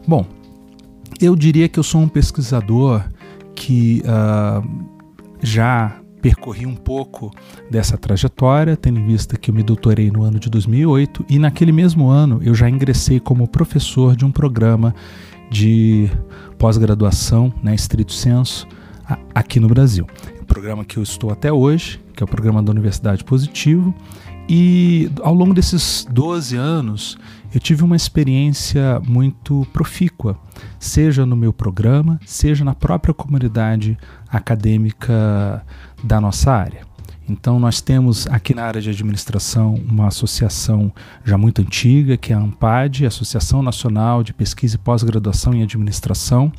Bom, 0.06 0.26
eu 1.20 1.36
diria 1.36 1.68
que 1.68 1.78
eu 1.78 1.82
sou 1.82 2.00
um 2.00 2.08
pesquisador 2.08 3.04
que 3.54 4.02
uh, 4.04 4.66
já 5.42 6.00
percorri 6.20 6.64
um 6.64 6.74
pouco 6.74 7.30
dessa 7.70 7.98
trajetória, 7.98 8.76
tendo 8.78 8.98
em 8.98 9.06
vista 9.06 9.36
que 9.36 9.50
eu 9.50 9.54
me 9.54 9.62
doutorei 9.62 10.10
no 10.10 10.22
ano 10.22 10.38
de 10.38 10.48
2008 10.48 11.26
e 11.28 11.38
naquele 11.38 11.70
mesmo 11.70 12.08
ano 12.08 12.40
eu 12.42 12.54
já 12.54 12.68
ingressei 12.68 13.20
como 13.20 13.46
professor 13.46 14.16
de 14.16 14.24
um 14.24 14.32
programa 14.32 14.94
de 15.50 16.08
pós-graduação, 16.56 17.52
né, 17.62 17.74
estrito 17.74 18.12
senso, 18.12 18.66
aqui 19.34 19.60
no 19.60 19.68
Brasil. 19.68 20.06
O 20.40 20.46
programa 20.46 20.82
que 20.82 20.96
eu 20.96 21.02
estou 21.02 21.30
até 21.30 21.52
hoje, 21.52 22.00
que 22.14 22.22
é 22.22 22.24
o 22.24 22.28
programa 22.28 22.62
da 22.62 22.70
Universidade 22.70 23.22
Positivo, 23.22 23.94
e 24.48 25.10
ao 25.22 25.34
longo 25.34 25.54
desses 25.54 26.06
12 26.10 26.56
anos 26.56 27.16
eu 27.54 27.60
tive 27.60 27.84
uma 27.84 27.94
experiência 27.96 29.00
muito 29.06 29.66
profícua, 29.72 30.36
seja 30.78 31.24
no 31.24 31.36
meu 31.36 31.52
programa, 31.52 32.18
seja 32.26 32.64
na 32.64 32.74
própria 32.74 33.14
comunidade 33.14 33.96
acadêmica 34.28 35.64
da 36.02 36.20
nossa 36.20 36.52
área. 36.52 36.94
Então, 37.28 37.58
nós 37.58 37.80
temos 37.80 38.26
aqui 38.26 38.54
na 38.54 38.64
área 38.64 38.82
de 38.82 38.90
administração 38.90 39.74
uma 39.88 40.08
associação 40.08 40.92
já 41.24 41.38
muito 41.38 41.62
antiga, 41.62 42.18
que 42.18 42.32
é 42.32 42.36
a 42.36 42.38
AMPAD, 42.38 43.06
Associação 43.06 43.62
Nacional 43.62 44.22
de 44.22 44.34
Pesquisa 44.34 44.76
e 44.76 44.78
Pós-Graduação 44.78 45.54
em 45.54 45.62
Administração. 45.62 46.52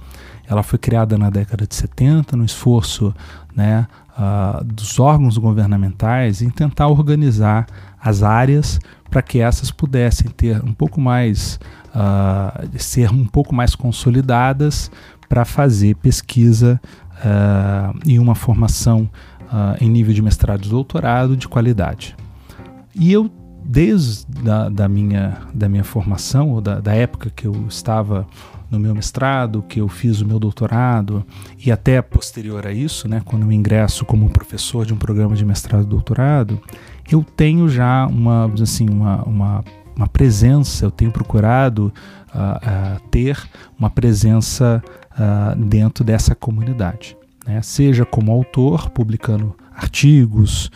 Ela 0.48 0.64
foi 0.64 0.80
criada 0.80 1.18
na 1.18 1.30
década 1.30 1.68
de 1.68 1.76
70, 1.76 2.36
no 2.36 2.46
esforço 2.46 3.14
né, 3.56 3.88
uh, 4.18 4.64
dos 4.64 5.00
órgãos 5.00 5.38
governamentais 5.38 6.42
em 6.42 6.50
tentar 6.50 6.88
organizar 6.88 7.68
as 8.02 8.24
áreas 8.24 8.80
para 9.10 9.22
que 9.22 9.40
essas 9.40 9.72
pudessem 9.72 10.30
ter 10.30 10.64
um 10.64 10.74
pouco 10.74 11.00
mais, 11.00 11.60
uh, 11.90 12.68
ser 12.78 13.12
um 13.12 13.26
pouco 13.26 13.54
mais 13.54 13.76
consolidadas 13.76 14.92
para 15.28 15.46
fazer 15.46 15.96
pesquisa 15.96 16.80
uh, 17.20 18.00
e 18.06 18.20
uma 18.20 18.36
formação 18.36 19.10
em 19.80 19.88
nível 19.90 20.14
de 20.14 20.22
mestrado 20.22 20.66
e 20.66 20.70
doutorado 20.70 21.38
de 21.38 21.48
qualidade. 21.48 22.14
E 22.94 23.14
eu, 23.14 23.32
desde 23.64 24.26
da, 24.44 24.68
da 24.68 24.90
minha, 24.90 25.38
da 25.54 25.70
minha 25.70 25.84
formação, 25.84 26.50
ou 26.50 26.60
da, 26.60 26.82
da 26.82 26.94
época 26.94 27.30
que 27.30 27.46
eu 27.48 27.66
estava 27.70 28.28
no 28.70 28.80
meu 28.80 28.94
mestrado, 28.94 29.64
que 29.64 29.80
eu 29.80 29.88
fiz 29.88 30.22
o 30.22 30.26
meu 30.26 30.40
doutorado 30.40 31.26
e 31.64 31.72
até 31.72 32.02
posterior 32.02 32.66
a 32.66 32.72
isso, 32.72 33.08
né, 33.08 33.22
quando 33.24 33.44
eu 33.44 33.52
ingresso 33.52 34.06
como 34.06 34.30
professor 34.30 34.86
de 34.86 34.94
um 34.94 34.98
programa 34.98 35.36
de 35.36 35.46
mestrado 35.46 35.84
e 35.84 35.88
doutorado, 35.88 36.62
eu 37.10 37.24
tenho 37.24 37.70
já 37.70 38.08
uma, 38.08 38.52
assim, 38.62 38.90
uma, 38.90 39.24
uma, 39.24 39.64
uma 39.96 40.08
presença, 40.08 40.86
eu 40.86 40.92
tenho 40.92 41.12
procurado 41.12 41.94
uh, 42.34 42.98
uh, 42.98 43.10
ter 43.10 43.38
uma 43.78 43.90
presença 43.90 44.84
uh, 45.12 45.56
dentro 45.64 46.04
dessa 46.04 46.34
comunidade. 46.34 47.16
Né? 47.46 47.62
Seja 47.62 48.06
como 48.06 48.32
autor, 48.32 48.90
publicando 48.90 49.56
artigos 49.76 50.72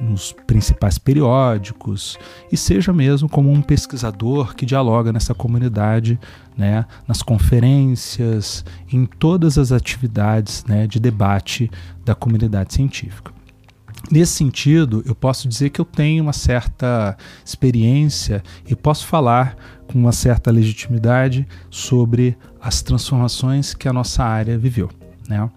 nos 0.00 0.32
principais 0.46 0.96
periódicos, 0.96 2.16
e 2.52 2.56
seja 2.56 2.92
mesmo 2.92 3.28
como 3.28 3.50
um 3.50 3.60
pesquisador 3.60 4.54
que 4.54 4.64
dialoga 4.64 5.12
nessa 5.12 5.34
comunidade, 5.34 6.18
né? 6.56 6.86
nas 7.06 7.22
conferências, 7.22 8.64
em 8.92 9.06
todas 9.06 9.58
as 9.58 9.72
atividades 9.72 10.64
né? 10.66 10.86
de 10.86 11.00
debate 11.00 11.70
da 12.04 12.14
comunidade 12.14 12.74
científica. 12.74 13.32
Nesse 14.10 14.32
sentido, 14.32 15.02
eu 15.06 15.14
posso 15.14 15.48
dizer 15.48 15.70
que 15.70 15.80
eu 15.80 15.84
tenho 15.84 16.22
uma 16.22 16.32
certa 16.32 17.16
experiência 17.44 18.42
e 18.68 18.76
posso 18.76 19.06
falar 19.06 19.56
com 19.86 19.98
uma 19.98 20.12
certa 20.12 20.50
legitimidade 20.50 21.46
sobre 21.70 22.36
as 22.60 22.82
transformações 22.82 23.72
que 23.74 23.88
a 23.88 23.92
nossa 23.92 24.22
área 24.22 24.58
viveu. 24.58 24.90
Né? 25.28 25.48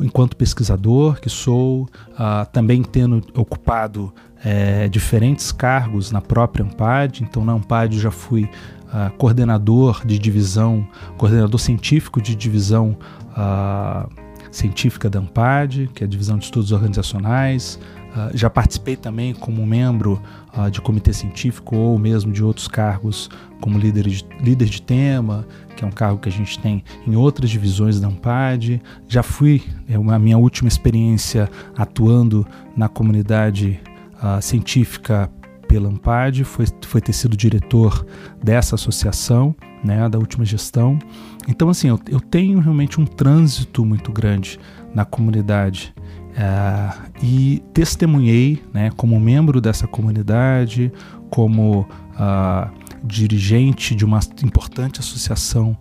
Enquanto 0.00 0.36
pesquisador 0.36 1.20
que 1.20 1.28
sou, 1.28 1.82
uh, 1.82 2.46
também 2.52 2.82
tendo 2.82 3.22
ocupado 3.34 4.12
é, 4.44 4.88
diferentes 4.88 5.52
cargos 5.52 6.10
na 6.10 6.20
própria 6.20 6.64
Ampad, 6.64 7.20
então 7.20 7.44
na 7.44 7.52
Ampad 7.52 7.98
já 7.98 8.10
fui 8.10 8.44
uh, 8.44 9.10
coordenador 9.16 10.04
de 10.04 10.18
divisão, 10.18 10.86
coordenador 11.16 11.60
científico 11.60 12.20
de 12.20 12.34
divisão 12.34 12.96
uh, 13.30 14.21
científica 14.52 15.10
da 15.10 15.18
AMPAD, 15.18 15.90
que 15.94 16.04
é 16.04 16.06
a 16.06 16.08
Divisão 16.08 16.38
de 16.38 16.44
Estudos 16.44 16.70
Organizacionais. 16.70 17.80
Uh, 18.12 18.36
já 18.36 18.50
participei 18.50 18.94
também 18.94 19.32
como 19.32 19.66
membro 19.66 20.22
uh, 20.56 20.70
de 20.70 20.82
comitê 20.82 21.14
científico 21.14 21.74
ou 21.74 21.98
mesmo 21.98 22.30
de 22.30 22.44
outros 22.44 22.68
cargos, 22.68 23.30
como 23.60 23.78
líder 23.78 24.06
de, 24.06 24.24
líder 24.38 24.68
de 24.68 24.82
tema, 24.82 25.46
que 25.74 25.82
é 25.82 25.86
um 25.86 25.90
cargo 25.90 26.18
que 26.18 26.28
a 26.28 26.32
gente 26.32 26.58
tem 26.58 26.84
em 27.06 27.16
outras 27.16 27.48
divisões 27.50 27.98
da 27.98 28.08
AMPAD. 28.08 28.82
Já 29.08 29.22
fui, 29.22 29.62
é 29.88 29.94
a 29.94 30.18
minha 30.18 30.36
última 30.36 30.68
experiência 30.68 31.48
atuando 31.74 32.46
na 32.76 32.88
comunidade 32.88 33.80
uh, 34.22 34.42
científica 34.42 35.30
pela 35.66 35.88
AMPAD, 35.88 36.44
foi, 36.44 36.66
foi 36.82 37.00
ter 37.00 37.14
sido 37.14 37.34
diretor 37.34 38.06
dessa 38.44 38.74
associação, 38.74 39.56
né, 39.82 40.06
da 40.06 40.18
última 40.18 40.44
gestão. 40.44 40.98
Então, 41.48 41.68
assim, 41.68 41.88
eu, 41.88 41.98
eu 42.08 42.20
tenho 42.20 42.60
realmente 42.60 43.00
um 43.00 43.04
trânsito 43.04 43.84
muito 43.84 44.12
grande 44.12 44.58
na 44.94 45.04
comunidade 45.04 45.94
é, 46.36 46.92
e 47.22 47.62
testemunhei, 47.74 48.62
né, 48.72 48.90
como 48.96 49.18
membro 49.20 49.60
dessa 49.60 49.86
comunidade, 49.86 50.92
como 51.28 51.80
uh, 51.80 52.70
dirigente 53.04 53.94
de 53.94 54.04
uma 54.04 54.20
importante 54.42 55.00
associação 55.00 55.76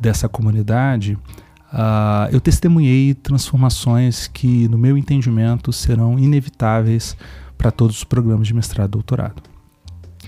dessa 0.00 0.28
comunidade, 0.28 1.14
uh, 1.72 2.28
eu 2.30 2.40
testemunhei 2.40 3.14
transformações 3.14 4.26
que, 4.26 4.68
no 4.68 4.76
meu 4.76 4.96
entendimento, 4.96 5.72
serão 5.72 6.18
inevitáveis 6.18 7.16
para 7.56 7.70
todos 7.70 7.98
os 7.98 8.04
programas 8.04 8.46
de 8.46 8.54
mestrado 8.54 8.88
e 8.88 8.92
doutorado. 8.92 9.42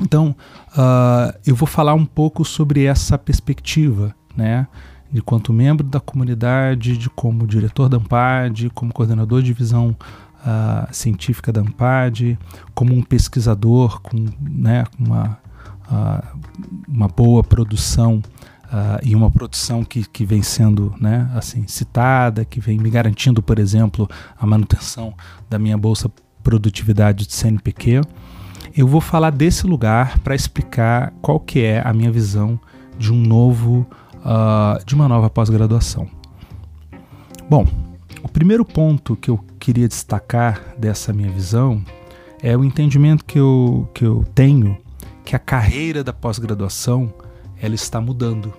Então, 0.00 0.34
uh, 0.70 1.36
eu 1.46 1.54
vou 1.54 1.66
falar 1.68 1.94
um 1.94 2.04
pouco 2.04 2.44
sobre 2.44 2.84
essa 2.84 3.16
perspectiva, 3.16 4.14
né? 4.36 4.66
De 5.10 5.22
quanto 5.22 5.52
membro 5.52 5.86
da 5.86 6.00
comunidade, 6.00 6.96
de 6.96 7.08
como 7.08 7.46
diretor 7.46 7.88
da 7.88 7.96
AMPAD, 7.96 8.70
como 8.70 8.92
coordenador 8.92 9.40
de 9.40 9.46
divisão 9.46 9.96
uh, 10.40 10.92
científica 10.92 11.52
da 11.52 11.60
AMPAD, 11.60 12.38
como 12.74 12.94
um 12.94 13.02
pesquisador 13.02 14.00
com 14.00 14.26
né, 14.40 14.84
uma, 14.98 15.38
uh, 15.90 16.38
uma 16.88 17.08
boa 17.08 17.42
produção 17.42 18.22
Uh, 18.64 18.98
e 19.04 19.14
uma 19.14 19.30
produção 19.30 19.84
que, 19.84 20.04
que 20.04 20.24
vem 20.24 20.42
sendo 20.42 20.92
né, 21.00 21.30
assim, 21.36 21.64
citada, 21.68 22.44
que 22.44 22.58
vem 22.58 22.76
me 22.76 22.90
garantindo, 22.90 23.40
por 23.40 23.60
exemplo, 23.60 24.08
a 24.36 24.44
manutenção 24.44 25.14
da 25.48 25.60
minha 25.60 25.78
bolsa 25.78 26.10
produtividade 26.42 27.24
de 27.26 27.34
CNPq, 27.34 28.00
eu 28.76 28.88
vou 28.88 29.00
falar 29.00 29.30
desse 29.30 29.66
lugar 29.66 30.18
para 30.18 30.34
explicar 30.34 31.12
qual 31.22 31.38
que 31.38 31.60
é 31.60 31.80
a 31.86 31.92
minha 31.92 32.10
visão 32.10 32.58
de 32.98 33.12
um 33.12 33.16
novo, 33.16 33.86
uh, 34.24 34.84
de 34.84 34.94
uma 34.94 35.06
nova 35.06 35.28
pós-graduação. 35.28 36.08
Bom, 37.48 37.66
o 38.22 38.28
primeiro 38.28 38.64
ponto 38.64 39.14
que 39.14 39.30
eu 39.30 39.38
queria 39.58 39.86
destacar 39.86 40.74
dessa 40.78 41.12
minha 41.12 41.30
visão 41.30 41.82
é 42.42 42.56
o 42.56 42.64
entendimento 42.64 43.24
que 43.24 43.38
eu, 43.38 43.88
que 43.94 44.04
eu 44.04 44.24
tenho 44.34 44.76
que 45.24 45.34
a 45.34 45.38
carreira 45.38 46.04
da 46.04 46.12
pós-graduação 46.12 47.12
ela 47.60 47.74
está 47.74 48.00
mudando. 48.00 48.52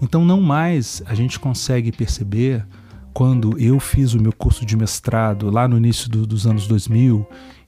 Então 0.00 0.24
não 0.24 0.40
mais 0.40 1.02
a 1.06 1.14
gente 1.14 1.38
consegue 1.38 1.92
perceber 1.92 2.66
quando 3.12 3.58
eu 3.58 3.80
fiz 3.80 4.14
o 4.14 4.20
meu 4.20 4.32
curso 4.32 4.64
de 4.64 4.76
mestrado 4.76 5.50
lá 5.50 5.66
no 5.66 5.76
início 5.76 6.08
do, 6.10 6.26
dos 6.26 6.46
anos 6.46 6.66
2000 6.66 7.26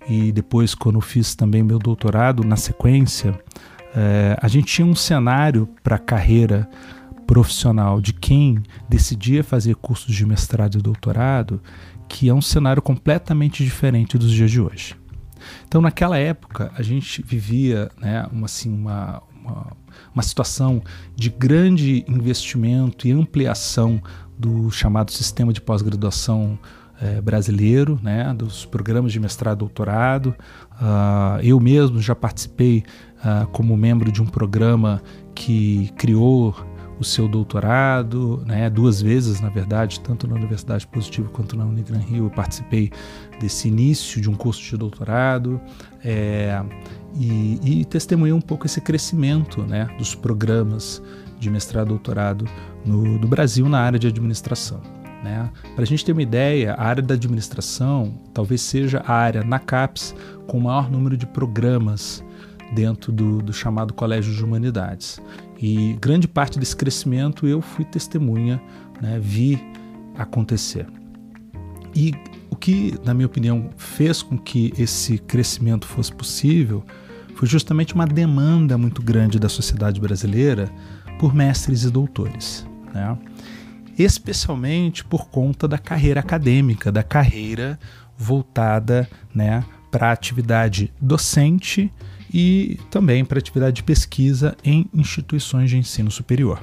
e 0.08 0.32
depois 0.32 0.74
quando 0.74 1.00
fiz 1.00 1.34
também 1.34 1.62
meu 1.62 1.78
doutorado 1.78 2.44
na 2.44 2.56
sequência, 2.56 3.38
é, 3.94 4.36
a 4.40 4.48
gente 4.48 4.66
tinha 4.66 4.86
um 4.86 4.94
cenário 4.94 5.68
para 5.82 5.96
a 5.96 5.98
carreira 5.98 6.68
profissional 7.28 8.00
de 8.00 8.14
quem 8.14 8.62
decidia 8.88 9.44
fazer 9.44 9.76
cursos 9.76 10.14
de 10.14 10.24
mestrado 10.24 10.78
e 10.78 10.82
doutorado 10.82 11.60
que 12.08 12.26
é 12.26 12.32
um 12.32 12.40
cenário 12.40 12.80
completamente 12.80 13.62
diferente 13.62 14.16
dos 14.16 14.32
dias 14.32 14.50
de 14.50 14.58
hoje. 14.58 14.96
Então, 15.66 15.82
naquela 15.82 16.16
época, 16.16 16.72
a 16.74 16.82
gente 16.82 17.22
vivia 17.22 17.90
né, 18.00 18.26
uma, 18.32 18.46
assim, 18.46 18.72
uma, 18.72 19.22
uma, 19.44 19.76
uma 20.14 20.22
situação 20.22 20.82
de 21.14 21.28
grande 21.28 22.02
investimento 22.08 23.06
e 23.06 23.12
ampliação 23.12 24.02
do 24.38 24.70
chamado 24.70 25.12
sistema 25.12 25.52
de 25.52 25.60
pós-graduação 25.60 26.58
é, 26.98 27.20
brasileiro, 27.20 28.00
né, 28.02 28.32
dos 28.32 28.64
programas 28.64 29.12
de 29.12 29.20
mestrado 29.20 29.58
e 29.58 29.60
doutorado. 29.60 30.34
Uh, 30.80 31.40
eu 31.42 31.60
mesmo 31.60 32.00
já 32.00 32.14
participei 32.14 32.84
uh, 33.18 33.46
como 33.48 33.76
membro 33.76 34.10
de 34.10 34.22
um 34.22 34.26
programa 34.26 35.02
que 35.34 35.92
criou 35.96 36.56
o 36.98 37.04
seu 37.04 37.28
doutorado, 37.28 38.42
né, 38.46 38.68
duas 38.68 39.00
vezes, 39.00 39.40
na 39.40 39.48
verdade, 39.48 40.00
tanto 40.00 40.26
na 40.26 40.34
Universidade 40.34 40.86
Positivo 40.86 41.30
quanto 41.30 41.56
na 41.56 41.64
Unigran 41.64 41.98
Rio, 41.98 42.26
eu 42.26 42.30
participei 42.30 42.90
desse 43.40 43.68
início 43.68 44.20
de 44.20 44.28
um 44.28 44.34
curso 44.34 44.62
de 44.62 44.76
doutorado 44.76 45.60
é, 46.04 46.60
e, 47.14 47.80
e 47.80 47.84
testemunhei 47.84 48.32
um 48.32 48.40
pouco 48.40 48.66
esse 48.66 48.80
crescimento 48.80 49.62
né, 49.62 49.88
dos 49.96 50.14
programas 50.14 51.02
de 51.38 51.48
mestrado 51.48 51.86
e 51.86 51.90
doutorado 51.90 52.44
no, 52.84 53.18
do 53.18 53.28
Brasil 53.28 53.68
na 53.68 53.80
área 53.80 53.98
de 53.98 54.06
administração. 54.06 54.80
Né? 55.22 55.50
Para 55.74 55.82
a 55.82 55.86
gente 55.86 56.04
ter 56.04 56.12
uma 56.12 56.22
ideia, 56.22 56.74
a 56.74 56.84
área 56.84 57.02
da 57.02 57.14
administração 57.14 58.14
talvez 58.32 58.60
seja 58.60 59.02
a 59.06 59.12
área 59.12 59.42
na 59.42 59.58
CAPES 59.58 60.14
com 60.46 60.58
o 60.58 60.62
maior 60.62 60.90
número 60.90 61.16
de 61.16 61.26
programas 61.26 62.24
dentro 62.72 63.10
do, 63.12 63.42
do 63.42 63.52
chamado 63.52 63.94
Colégio 63.94 64.32
de 64.32 64.44
Humanidades. 64.44 65.20
E 65.60 65.96
grande 66.00 66.28
parte 66.28 66.58
desse 66.58 66.76
crescimento 66.76 67.46
eu 67.46 67.60
fui 67.60 67.84
testemunha, 67.84 68.60
né, 69.00 69.18
vi 69.20 69.60
acontecer. 70.16 70.86
E 71.94 72.14
o 72.50 72.56
que, 72.56 72.94
na 73.04 73.12
minha 73.12 73.26
opinião, 73.26 73.70
fez 73.76 74.22
com 74.22 74.38
que 74.38 74.72
esse 74.78 75.18
crescimento 75.18 75.86
fosse 75.86 76.12
possível 76.12 76.84
foi 77.34 77.46
justamente 77.46 77.94
uma 77.94 78.06
demanda 78.06 78.76
muito 78.76 79.00
grande 79.00 79.38
da 79.38 79.48
sociedade 79.48 80.00
brasileira 80.00 80.68
por 81.18 81.34
mestres 81.34 81.84
e 81.84 81.90
doutores, 81.90 82.66
né? 82.92 83.16
especialmente 83.98 85.04
por 85.04 85.28
conta 85.28 85.66
da 85.66 85.78
carreira 85.78 86.20
acadêmica, 86.20 86.92
da 86.92 87.02
carreira 87.02 87.78
voltada 88.16 89.08
né, 89.34 89.64
para 89.90 90.08
a 90.08 90.12
atividade 90.12 90.92
docente 91.00 91.92
e 92.32 92.78
também 92.90 93.24
para 93.24 93.38
atividade 93.38 93.76
de 93.76 93.82
pesquisa 93.82 94.56
em 94.64 94.88
instituições 94.92 95.70
de 95.70 95.76
ensino 95.76 96.10
superior. 96.10 96.62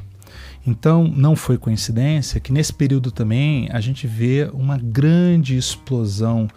Então, 0.66 1.04
não 1.08 1.36
foi 1.36 1.58
coincidência 1.58 2.40
que 2.40 2.52
nesse 2.52 2.74
período 2.74 3.12
também 3.12 3.70
a 3.72 3.80
gente 3.80 4.08
vê 4.08 4.50
uma 4.52 4.78
grande 4.78 5.56
explosão 5.56 6.48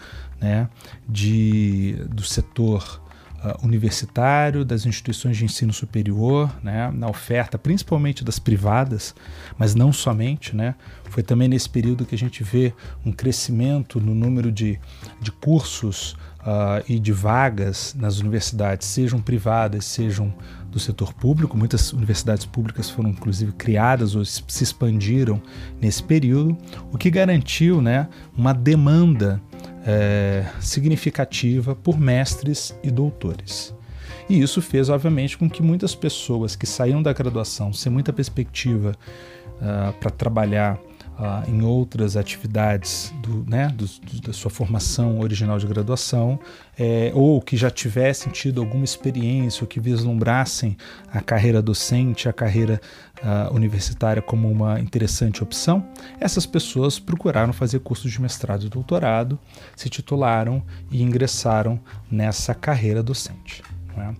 né, 0.40 0.68
de, 1.06 1.96
do 2.08 2.22
setor 2.22 3.02
uh, 3.44 3.64
universitário, 3.64 4.64
das 4.64 4.86
instituições 4.86 5.36
de 5.36 5.44
ensino 5.44 5.74
superior, 5.74 6.50
né, 6.62 6.90
na 6.90 7.08
oferta 7.08 7.58
principalmente 7.58 8.24
das 8.24 8.38
privadas, 8.38 9.14
mas 9.58 9.74
não 9.74 9.92
somente. 9.92 10.56
Né, 10.56 10.74
foi 11.10 11.22
também 11.22 11.48
nesse 11.48 11.68
período 11.68 12.06
que 12.06 12.14
a 12.14 12.18
gente 12.18 12.42
vê 12.42 12.72
um 13.04 13.12
crescimento 13.12 14.00
no 14.00 14.14
número 14.14 14.50
de, 14.50 14.80
de 15.20 15.30
cursos 15.32 16.16
uh, 16.48 16.82
e 16.88 16.98
de 16.98 17.12
vagas 17.12 17.94
nas 17.98 18.18
universidades, 18.18 18.88
sejam 18.88 19.20
privadas, 19.20 19.84
sejam 19.84 20.32
do 20.70 20.80
setor 20.80 21.12
público. 21.12 21.56
Muitas 21.56 21.92
universidades 21.92 22.46
públicas 22.46 22.88
foram 22.88 23.10
inclusive 23.10 23.52
criadas 23.52 24.14
ou 24.14 24.24
se 24.24 24.62
expandiram 24.62 25.40
nesse 25.80 26.02
período, 26.02 26.56
o 26.90 26.96
que 26.96 27.10
garantiu 27.10 27.82
né, 27.82 28.08
uma 28.36 28.54
demanda 28.54 29.40
é, 29.86 30.46
significativa 30.60 31.74
por 31.74 32.00
mestres 32.00 32.74
e 32.82 32.90
doutores. 32.90 33.74
E 34.28 34.40
isso 34.40 34.60
fez, 34.60 34.88
obviamente, 34.88 35.38
com 35.38 35.48
que 35.48 35.62
muitas 35.62 35.94
pessoas 35.94 36.54
que 36.54 36.66
saíam 36.66 37.02
da 37.02 37.12
graduação 37.12 37.72
sem 37.72 37.90
muita 37.90 38.12
perspectiva 38.12 38.94
uh, 39.54 39.92
para 39.94 40.10
trabalhar 40.10 40.78
uh, 41.18 41.50
em 41.50 41.62
outras 41.62 42.16
atividades 42.16 43.12
do, 43.20 43.44
né, 43.48 43.68
do, 43.68 43.86
do, 43.86 44.20
da 44.22 44.32
sua 44.32 44.50
formação 44.50 45.20
original 45.20 45.58
de 45.58 45.66
graduação, 45.66 46.38
é, 46.78 47.10
ou 47.14 47.40
que 47.42 47.56
já 47.56 47.70
tivessem 47.70 48.32
tido 48.32 48.60
alguma 48.60 48.84
experiência, 48.84 49.62
ou 49.62 49.68
que 49.68 49.80
vislumbrassem 49.80 50.76
a 51.12 51.20
carreira 51.20 51.60
docente, 51.60 52.28
a 52.28 52.32
carreira 52.32 52.80
uh, 53.22 53.54
universitária 53.54 54.22
como 54.22 54.50
uma 54.50 54.80
interessante 54.80 55.42
opção, 55.42 55.84
essas 56.20 56.46
pessoas 56.46 56.98
procuraram 56.98 57.52
fazer 57.52 57.80
cursos 57.80 58.10
de 58.10 58.20
mestrado 58.20 58.66
e 58.66 58.68
doutorado, 58.68 59.38
se 59.74 59.88
titularam 59.88 60.62
e 60.90 61.02
ingressaram 61.02 61.80
nessa 62.10 62.54
carreira 62.54 63.02
docente. 63.02 63.62
Né? 63.96 64.14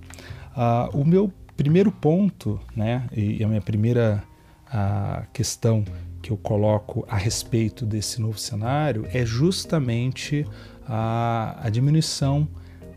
O 0.93 1.05
meu 1.05 1.33
primeiro 1.57 1.93
ponto, 1.93 2.61
né, 2.75 3.05
e 3.13 3.43
a 3.45 3.49
minha 3.49 3.61
primeira 3.61 4.25
a 4.71 5.23
questão 5.33 5.85
que 6.23 6.31
eu 6.31 6.37
coloco 6.37 7.05
a 7.09 7.17
respeito 7.17 7.87
desse 7.87 8.21
novo 8.21 8.39
cenário 8.39 9.07
é 9.13 9.25
justamente 9.25 10.47
a, 10.87 11.59
a 11.63 11.71
diminuição 11.71 12.49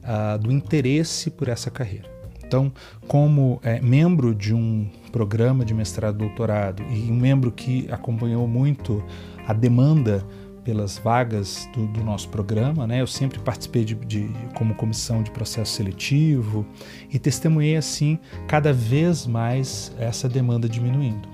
a, 0.03 0.37
do 0.37 0.51
interesse 0.51 1.29
por 1.29 1.47
essa 1.47 1.69
carreira. 1.69 2.09
Então, 2.45 2.71
como 3.07 3.61
é, 3.63 3.79
membro 3.79 4.35
de 4.35 4.53
um 4.53 4.89
programa 5.11 5.63
de 5.63 5.73
mestrado 5.73 6.15
e 6.15 6.27
doutorado 6.27 6.83
e 6.91 7.09
um 7.09 7.15
membro 7.15 7.51
que 7.51 7.87
acompanhou 7.89 8.45
muito 8.45 9.01
a 9.47 9.53
demanda 9.53 10.25
pelas 10.63 10.97
vagas 10.97 11.67
do, 11.73 11.87
do, 11.87 12.03
nosso 12.03 12.29
programa, 12.29 12.85
né? 12.85 13.01
Eu 13.01 13.07
sempre 13.07 13.39
participei 13.39 13.83
de, 13.83 13.95
de, 13.95 14.29
como 14.53 14.75
comissão 14.75 15.23
de 15.23 15.31
processo 15.31 15.71
seletivo 15.73 16.65
e 17.09 17.17
testemunhei 17.17 17.77
assim 17.77 18.19
cada 18.47 18.71
vez 18.71 19.25
mais 19.25 19.91
essa 19.97 20.29
demanda 20.29 20.67
diminuindo. 20.67 21.30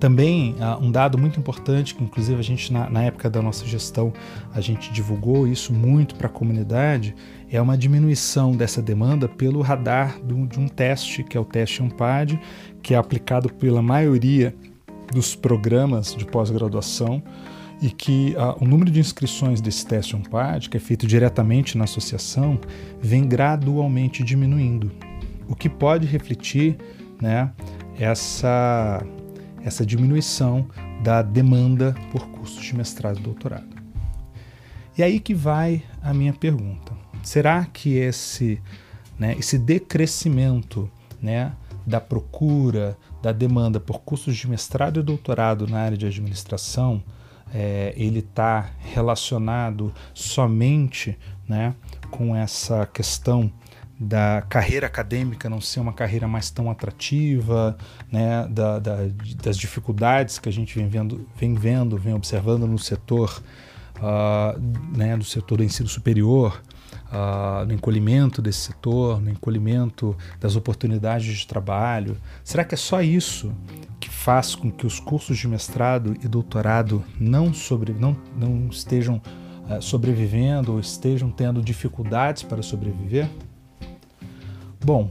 Também 0.00 0.54
uh, 0.54 0.82
um 0.82 0.90
dado 0.90 1.18
muito 1.18 1.38
importante, 1.38 1.94
que 1.94 2.02
inclusive 2.02 2.40
a 2.40 2.42
gente 2.42 2.72
na, 2.72 2.88
na 2.88 3.02
época 3.02 3.28
da 3.28 3.42
nossa 3.42 3.66
gestão 3.66 4.10
a 4.54 4.60
gente 4.60 4.90
divulgou 4.90 5.46
isso 5.46 5.74
muito 5.74 6.14
para 6.14 6.26
a 6.26 6.30
comunidade, 6.30 7.14
é 7.50 7.60
uma 7.60 7.76
diminuição 7.76 8.52
dessa 8.52 8.80
demanda 8.80 9.28
pelo 9.28 9.60
radar 9.60 10.18
do, 10.22 10.46
de 10.46 10.58
um 10.58 10.66
teste, 10.66 11.22
que 11.22 11.36
é 11.36 11.40
o 11.40 11.44
teste 11.44 11.82
AMPAD, 11.82 12.40
que 12.82 12.94
é 12.94 12.96
aplicado 12.96 13.52
pela 13.52 13.82
maioria 13.82 14.54
dos 15.12 15.36
programas 15.36 16.14
de 16.14 16.24
pós-graduação 16.24 17.22
e 17.82 17.90
que 17.90 18.34
uh, 18.38 18.64
o 18.64 18.66
número 18.66 18.90
de 18.90 19.00
inscrições 19.00 19.60
desse 19.60 19.86
teste 19.86 20.16
AMPAD, 20.16 20.70
que 20.70 20.78
é 20.78 20.80
feito 20.80 21.06
diretamente 21.06 21.76
na 21.76 21.84
associação, 21.84 22.58
vem 23.02 23.28
gradualmente 23.28 24.24
diminuindo, 24.24 24.90
o 25.46 25.54
que 25.54 25.68
pode 25.68 26.06
refletir 26.06 26.78
né, 27.20 27.50
essa 27.98 29.04
essa 29.64 29.84
diminuição 29.84 30.66
da 31.02 31.22
demanda 31.22 31.94
por 32.10 32.26
cursos 32.28 32.62
de 32.62 32.76
mestrado 32.76 33.18
e 33.18 33.22
doutorado. 33.22 33.80
E 34.96 35.02
aí 35.02 35.20
que 35.20 35.34
vai 35.34 35.82
a 36.02 36.12
minha 36.12 36.32
pergunta. 36.32 36.92
Será 37.22 37.64
que 37.64 37.96
esse, 37.96 38.60
né, 39.18 39.34
esse 39.38 39.58
decrescimento 39.58 40.90
né, 41.20 41.52
da 41.86 42.00
procura, 42.00 42.96
da 43.22 43.32
demanda 43.32 43.78
por 43.78 44.00
cursos 44.00 44.36
de 44.36 44.48
mestrado 44.48 45.00
e 45.00 45.02
doutorado 45.02 45.66
na 45.66 45.80
área 45.80 45.96
de 45.96 46.06
administração, 46.06 47.02
é, 47.52 47.92
ele 47.96 48.20
está 48.20 48.70
relacionado 48.78 49.92
somente 50.14 51.18
né, 51.48 51.74
com 52.10 52.34
essa 52.34 52.86
questão 52.86 53.52
da 54.00 54.40
carreira 54.48 54.86
acadêmica 54.86 55.50
não 55.50 55.60
ser 55.60 55.78
uma 55.78 55.92
carreira 55.92 56.26
mais 56.26 56.48
tão 56.48 56.70
atrativa, 56.70 57.76
né, 58.10 58.48
da, 58.48 58.78
da, 58.78 58.96
das 59.42 59.58
dificuldades 59.58 60.38
que 60.38 60.48
a 60.48 60.52
gente 60.52 60.74
vem 60.74 60.88
vendo, 60.88 61.28
vem, 61.36 61.54
vendo, 61.54 61.98
vem 61.98 62.14
observando 62.14 62.66
no 62.66 62.78
setor, 62.78 63.42
uh, 63.96 64.58
né, 64.96 65.18
do 65.18 65.24
setor 65.24 65.58
do 65.58 65.64
ensino 65.64 65.86
superior, 65.86 66.62
uh, 67.12 67.66
no 67.66 67.74
encolhimento 67.74 68.40
desse 68.40 68.60
setor, 68.60 69.20
no 69.20 69.28
encolhimento 69.28 70.16
das 70.40 70.56
oportunidades 70.56 71.36
de 71.36 71.46
trabalho. 71.46 72.16
Será 72.42 72.64
que 72.64 72.74
é 72.74 72.78
só 72.78 73.02
isso 73.02 73.52
que 74.00 74.08
faz 74.08 74.54
com 74.54 74.72
que 74.72 74.86
os 74.86 74.98
cursos 74.98 75.36
de 75.36 75.46
mestrado 75.46 76.16
e 76.24 76.26
doutorado 76.26 77.04
não, 77.18 77.52
sobre, 77.52 77.92
não, 77.92 78.16
não 78.34 78.66
estejam 78.68 79.20
uh, 79.68 79.82
sobrevivendo 79.82 80.72
ou 80.72 80.80
estejam 80.80 81.30
tendo 81.30 81.60
dificuldades 81.60 82.42
para 82.42 82.62
sobreviver? 82.62 83.28
Bom, 84.82 85.10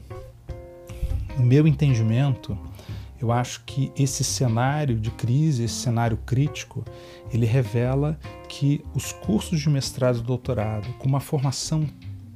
no 1.38 1.46
meu 1.46 1.68
entendimento, 1.68 2.58
eu 3.22 3.32
acho 3.32 3.64
que 3.66 3.92
esse 3.96 4.24
cenário 4.24 4.96
de 4.96 5.12
crise, 5.12 5.64
esse 5.64 5.76
cenário 5.76 6.18
crítico, 6.26 6.84
ele 7.32 7.46
revela 7.46 8.18
que 8.48 8.84
os 8.96 9.12
cursos 9.12 9.60
de 9.60 9.70
mestrado 9.70 10.20
e 10.20 10.24
doutorado, 10.24 10.92
com 10.98 11.08
uma 11.08 11.20
formação 11.20 11.88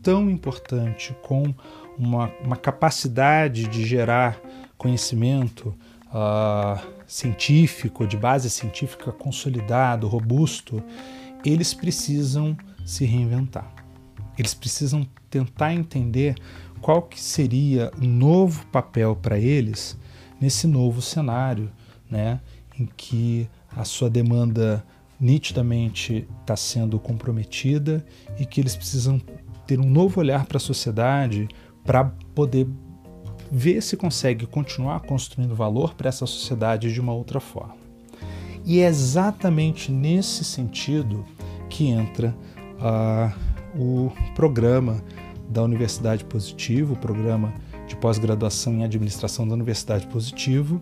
tão 0.04 0.30
importante, 0.30 1.16
com 1.24 1.54
uma, 1.98 2.32
uma 2.44 2.56
capacidade 2.56 3.68
de 3.68 3.84
gerar 3.84 4.40
conhecimento 4.78 5.74
uh, 6.10 6.80
científico, 7.08 8.06
de 8.06 8.18
base 8.18 8.50
científica 8.50 9.12
consolidado, 9.12 10.08
robusto, 10.08 10.84
eles 11.44 11.74
precisam 11.74 12.56
se 12.86 13.06
reinventar. 13.06 13.72
Eles 14.38 14.54
precisam 14.54 15.08
tentar 15.30 15.74
entender 15.74 16.36
qual 16.84 17.02
que 17.02 17.20
seria 17.20 17.90
um 18.00 18.06
novo 18.06 18.66
papel 18.68 19.16
para 19.16 19.40
eles 19.40 19.98
nesse 20.40 20.68
novo 20.68 21.02
cenário, 21.02 21.72
né, 22.12 22.42
em 22.78 22.86
que 22.98 23.48
a 23.74 23.86
sua 23.86 24.10
demanda 24.10 24.86
nitidamente 25.18 26.28
está 26.42 26.58
sendo 26.58 27.00
comprometida 27.00 28.06
e 28.38 28.46
que 28.46 28.60
eles 28.60 28.76
precisam 28.76 29.18
ter 29.66 29.80
um 29.80 29.90
novo 29.90 30.20
olhar 30.20 30.46
para 30.46 30.58
a 30.58 30.60
sociedade 30.60 31.48
para 31.86 32.04
poder 32.36 32.68
ver 33.50 33.82
se 33.82 33.96
consegue 33.96 34.46
continuar 34.46 35.00
construindo 35.00 35.56
valor 35.56 35.94
para 35.94 36.10
essa 36.10 36.26
sociedade 36.26 36.92
de 36.92 37.00
uma 37.00 37.14
outra 37.14 37.40
forma. 37.40 37.78
E 38.66 38.82
é 38.82 38.88
exatamente 38.88 39.90
nesse 39.90 40.44
sentido 40.44 41.26
que 41.70 41.88
entra 41.88 42.36
uh, 42.78 43.80
o 43.82 44.12
programa 44.36 45.02
da 45.50 45.64
Universidade 45.64 46.24
Positivo, 46.26 46.94
o 46.94 46.98
programa 46.98 47.54
de 47.88 47.96
pós-graduação 47.96 48.74
em 48.74 48.84
administração 48.84 49.48
da 49.48 49.54
Universidade 49.54 50.08
Positivo, 50.08 50.80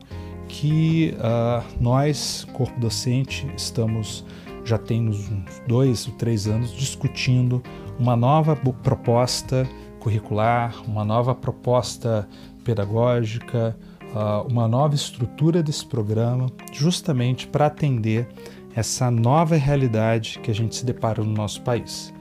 que 0.47 1.13
uh, 1.17 1.63
nós, 1.79 2.47
corpo 2.53 2.79
docente, 2.79 3.47
estamos 3.55 4.25
já 4.63 4.77
tem 4.77 5.09
uns 5.09 5.29
dois 5.67 6.07
ou 6.07 6.13
três 6.13 6.47
anos 6.47 6.71
discutindo 6.71 7.63
uma 7.99 8.15
nova 8.15 8.55
proposta 8.55 9.67
curricular, 9.99 10.75
uma 10.87 11.05
nova 11.05 11.33
proposta 11.35 12.27
pedagógica, 12.63 13.77
uh, 14.13 14.47
uma 14.51 14.67
nova 14.67 14.95
estrutura 14.95 15.61
desse 15.61 15.85
programa, 15.85 16.47
justamente 16.71 17.47
para 17.47 17.67
atender 17.67 18.27
essa 18.75 19.11
nova 19.11 19.55
realidade 19.55 20.39
que 20.39 20.49
a 20.49 20.55
gente 20.55 20.75
se 20.75 20.85
depara 20.85 21.23
no 21.23 21.31
nosso 21.31 21.61
país. 21.61 22.13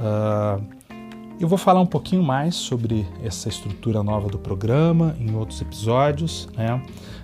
Uh, 0.00 0.77
eu 1.40 1.46
vou 1.46 1.58
falar 1.58 1.80
um 1.80 1.86
pouquinho 1.86 2.22
mais 2.22 2.54
sobre 2.56 3.06
essa 3.22 3.48
estrutura 3.48 4.02
nova 4.02 4.28
do 4.28 4.38
programa 4.38 5.16
em 5.20 5.34
outros 5.34 5.60
episódios, 5.62 6.48
né? 6.56 6.82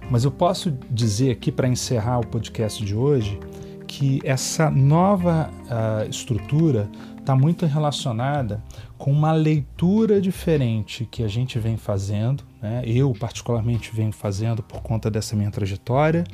mas 0.09 0.24
eu 0.24 0.31
posso 0.31 0.70
dizer 0.88 1.33
aqui 1.33 1.50
para 1.50 1.66
encerrar 1.66 2.20
o 2.20 2.27
podcast 2.27 2.85
de 2.85 2.94
hoje 2.94 3.40
que 3.88 4.20
essa 4.24 4.70
nova 4.70 5.50
uh, 5.64 6.09
estrutura 6.09 6.88
está 7.18 7.35
muito 7.35 7.66
relacionada 7.66 8.62
com 8.96 9.11
uma 9.11 9.33
leitura 9.33 10.20
diferente 10.20 11.09
que 11.11 11.24
a 11.24 11.29
gente 11.29 11.59
vem 11.59 11.77
fazendo, 11.77 12.44
né? 12.62 12.83
eu 12.87 13.12
particularmente 13.18 13.90
venho 13.92 14.12
fazendo 14.12 14.62
por 14.62 14.81
conta 14.81 15.11
dessa 15.11 15.35
minha 15.35 15.50
trajetória 15.50 16.24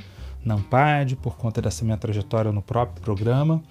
na 0.45 0.55
Ampad, 0.55 1.17
por 1.17 1.37
conta 1.37 1.63
dessa 1.63 1.85
minha 1.85 1.97
trajetória 1.97 2.53
no 2.53 2.61
próprio 2.61 3.01
programa, 3.03 3.63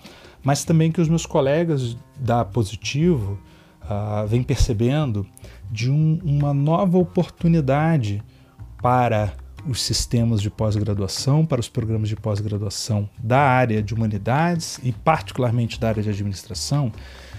mas 0.44 0.64
também 0.64 0.92
que 0.92 1.02
os 1.02 1.10
meus 1.10 1.26
colegas 1.26 1.96
da 2.20 2.44
Positivo 2.44 3.38
uh, 3.90 4.28
vem 4.28 4.44
percebendo 4.44 5.26
de 5.70 5.90
um, 5.90 6.20
uma 6.24 6.54
nova 6.54 6.98
oportunidade 6.98 8.24
para 8.82 9.34
os 9.68 9.82
sistemas 9.82 10.42
de 10.42 10.50
pós-graduação, 10.50 11.46
para 11.46 11.60
os 11.60 11.68
programas 11.68 12.08
de 12.08 12.16
pós-graduação 12.16 13.10
da 13.22 13.40
área 13.40 13.82
de 13.82 13.94
humanidades 13.94 14.80
e, 14.84 14.92
particularmente, 14.92 15.80
da 15.80 15.90
área 15.90 16.04
de 16.04 16.10
administração, 16.10 16.92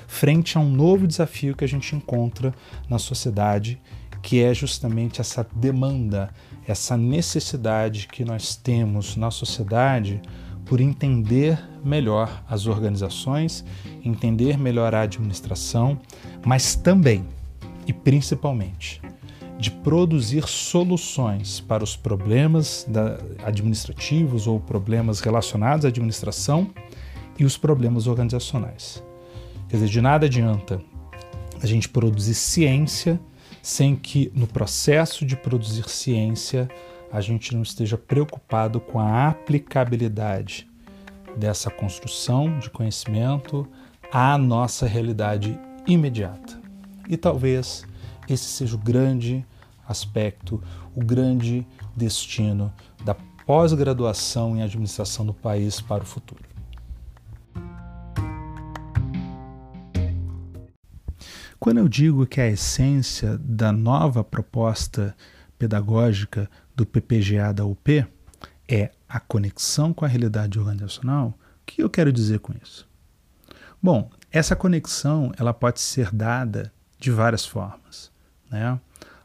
frente 0.06 0.58
a 0.58 0.60
um 0.60 0.68
novo 0.68 1.06
desafio 1.06 1.56
que 1.56 1.64
a 1.64 1.68
gente 1.68 1.94
encontra 1.94 2.52
na 2.88 2.98
sociedade, 2.98 3.80
que 4.22 4.42
é 4.42 4.52
justamente 4.52 5.20
essa 5.20 5.46
demanda, 5.54 6.30
essa 6.66 6.96
necessidade 6.96 8.06
que 8.06 8.24
nós 8.24 8.54
temos 8.54 9.16
na 9.16 9.30
sociedade 9.30 10.20
por 10.70 10.80
entender 10.80 11.58
melhor 11.84 12.44
as 12.48 12.68
organizações, 12.68 13.64
entender 14.04 14.56
melhor 14.56 14.94
a 14.94 15.00
administração, 15.00 15.98
mas 16.46 16.76
também 16.76 17.26
e 17.88 17.92
principalmente 17.92 19.02
de 19.58 19.68
produzir 19.68 20.46
soluções 20.46 21.58
para 21.58 21.82
os 21.82 21.96
problemas 21.96 22.86
administrativos 23.44 24.46
ou 24.46 24.60
problemas 24.60 25.18
relacionados 25.18 25.84
à 25.84 25.88
administração 25.88 26.70
e 27.36 27.44
os 27.44 27.58
problemas 27.58 28.06
organizacionais. 28.06 29.02
Quer 29.68 29.78
dizer, 29.78 29.88
de 29.88 30.00
nada 30.00 30.26
adianta 30.26 30.80
a 31.60 31.66
gente 31.66 31.88
produzir 31.88 32.34
ciência 32.34 33.18
sem 33.60 33.96
que 33.96 34.30
no 34.36 34.46
processo 34.46 35.26
de 35.26 35.34
produzir 35.34 35.88
ciência 35.88 36.70
a 37.12 37.20
gente 37.20 37.54
não 37.54 37.62
esteja 37.62 37.98
preocupado 37.98 38.80
com 38.80 38.98
a 38.98 39.28
aplicabilidade 39.28 40.68
dessa 41.36 41.70
construção 41.70 42.58
de 42.58 42.70
conhecimento 42.70 43.66
à 44.12 44.36
nossa 44.38 44.86
realidade 44.86 45.58
imediata. 45.86 46.60
E 47.08 47.16
talvez 47.16 47.84
esse 48.28 48.44
seja 48.44 48.76
o 48.76 48.78
grande 48.78 49.44
aspecto, 49.86 50.62
o 50.94 51.04
grande 51.04 51.66
destino 51.96 52.72
da 53.04 53.16
pós-graduação 53.44 54.56
em 54.56 54.62
administração 54.62 55.26
do 55.26 55.34
país 55.34 55.80
para 55.80 56.04
o 56.04 56.06
futuro. 56.06 56.44
Quando 61.58 61.78
eu 61.78 61.88
digo 61.88 62.26
que 62.26 62.40
a 62.40 62.46
essência 62.46 63.36
da 63.36 63.70
nova 63.70 64.24
proposta 64.24 65.14
pedagógica 65.58 66.48
do 66.80 66.86
PPGA 66.86 67.52
da 67.52 67.62
UP 67.62 68.06
é 68.66 68.90
a 69.06 69.20
conexão 69.20 69.92
com 69.92 70.06
a 70.06 70.08
realidade 70.08 70.58
organizacional, 70.58 71.28
o 71.28 71.66
que 71.66 71.82
eu 71.82 71.90
quero 71.90 72.10
dizer 72.10 72.38
com 72.38 72.54
isso? 72.62 72.88
Bom, 73.82 74.10
essa 74.32 74.56
conexão 74.56 75.30
ela 75.36 75.52
pode 75.52 75.78
ser 75.78 76.10
dada 76.10 76.72
de 76.98 77.10
várias 77.10 77.44
formas, 77.44 78.10
né? 78.50 78.80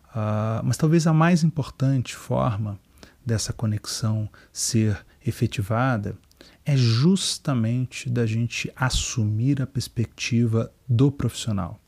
Uh, 0.09 0.63
mas 0.65 0.75
talvez 0.75 1.07
a 1.07 1.13
mais 1.13 1.43
importante 1.43 2.13
forma 2.13 2.77
dessa 3.25 3.53
conexão 3.53 4.29
ser 4.51 5.05
efetivada 5.25 6.17
é 6.65 6.75
justamente 6.75 8.09
da 8.09 8.25
gente 8.25 8.69
assumir 8.75 9.61
a 9.61 9.67
perspectiva 9.67 10.73
do 10.89 11.09
profissional 11.09 11.79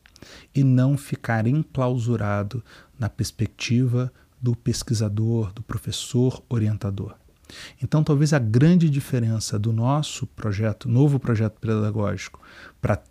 e 0.55 0.63
não 0.63 0.97
ficar 0.97 1.45
enclausurado 1.45 2.63
na 2.97 3.09
perspectiva 3.09 4.11
do 4.41 4.55
pesquisador, 4.55 5.51
do 5.53 5.61
professor 5.61 6.43
orientador. 6.49 7.15
Então, 7.81 8.03
talvez 8.03 8.33
a 8.33 8.39
grande 8.39 8.89
diferença 8.89 9.57
do 9.57 9.71
nosso 9.71 10.27
projeto, 10.27 10.89
novo 10.89 11.19
projeto 11.19 11.59
pedagógico, 11.59 12.41
para 12.81 13.01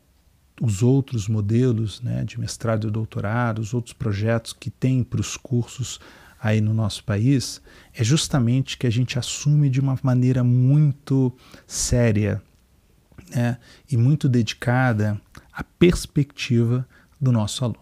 os 0.61 0.83
outros 0.83 1.29
modelos 1.29 2.01
né, 2.01 2.25
de 2.25 2.39
mestrado 2.39 2.89
e 2.89 2.91
doutorado, 2.91 3.59
os 3.59 3.75
outros 3.75 3.93
projetos 3.93 4.53
que 4.53 4.71
tem 4.71 5.03
para 5.03 5.21
os 5.21 5.37
cursos 5.37 6.01
aí 6.41 6.61
no 6.61 6.75
nosso 6.75 7.03
país, 7.05 7.61
é 7.95 8.05
justamente 8.05 8.77
que 8.77 8.87
a 8.87 8.91
gente 8.91 9.19
assume 9.19 9.71
de 9.71 9.81
uma 9.81 9.99
maneira 10.03 10.45
muito 10.45 11.33
séria 11.67 12.43
né, 13.35 13.59
e 13.91 13.97
muito 13.97 14.29
dedicada 14.29 15.21
a 15.53 15.65
perspectiva 15.65 16.87
do 17.21 17.33
nosso 17.33 17.65
aluno. 17.65 17.81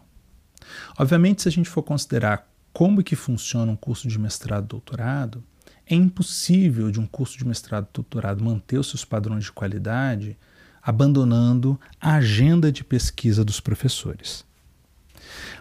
Obviamente, 0.98 1.42
se 1.42 1.48
a 1.48 1.52
gente 1.52 1.68
for 1.68 1.83
considerar 1.83 2.48
como 2.74 3.04
que 3.04 3.14
funciona 3.14 3.70
um 3.70 3.76
curso 3.76 4.08
de 4.08 4.18
mestrado 4.18 4.64
e 4.64 4.68
doutorado, 4.68 5.44
é 5.87 5.94
impossível 5.94 6.90
de 6.90 6.98
um 6.98 7.06
curso 7.06 7.38
de 7.38 7.46
mestrado 7.46 7.87
e 7.88 7.94
doutorado 7.94 8.42
manter 8.42 8.78
os 8.78 8.88
seus 8.88 9.04
padrões 9.04 9.44
de 9.44 9.52
qualidade 9.52 10.37
abandonando 10.82 11.80
a 12.00 12.16
agenda 12.16 12.72
de 12.72 12.82
pesquisa 12.82 13.44
dos 13.44 13.60
professores. 13.60 14.44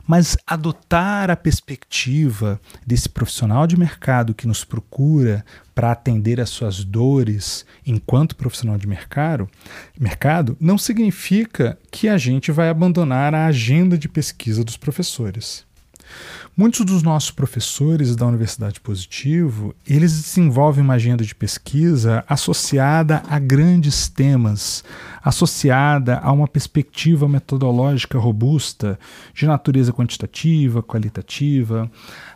Mas 0.07 0.35
adotar 0.45 1.29
a 1.29 1.35
perspectiva 1.35 2.59
desse 2.85 3.07
profissional 3.07 3.67
de 3.67 3.77
mercado 3.77 4.33
que 4.33 4.47
nos 4.47 4.65
procura 4.65 5.45
para 5.73 5.91
atender 5.91 6.41
às 6.41 6.49
suas 6.49 6.83
dores 6.83 7.63
enquanto 7.85 8.35
profissional 8.35 8.77
de 8.77 8.87
mercado, 8.87 9.47
mercado 9.97 10.57
não 10.59 10.79
significa 10.79 11.77
que 11.91 12.09
a 12.09 12.17
gente 12.17 12.51
vai 12.51 12.69
abandonar 12.69 13.35
a 13.35 13.45
agenda 13.45 13.97
de 13.97 14.09
pesquisa 14.09 14.63
dos 14.63 14.77
professores. 14.77 15.63
Muitos 16.55 16.85
dos 16.85 17.01
nossos 17.01 17.31
professores 17.31 18.15
da 18.15 18.27
Universidade 18.27 18.79
Positivo, 18.79 19.73
eles 19.89 20.13
desenvolvem 20.13 20.83
uma 20.83 20.93
agenda 20.93 21.23
de 21.23 21.33
pesquisa 21.33 22.23
associada 22.29 23.23
a 23.27 23.39
grandes 23.39 24.07
temas, 24.07 24.83
associada 25.23 26.19
a 26.19 26.31
uma 26.31 26.47
perspectiva 26.47 27.27
metodológica 27.27 28.19
robusta 28.19 28.99
de 29.33 29.47
natureza 29.47 29.91
quantitativa, 29.91 30.83
qualitativa. 30.83 31.89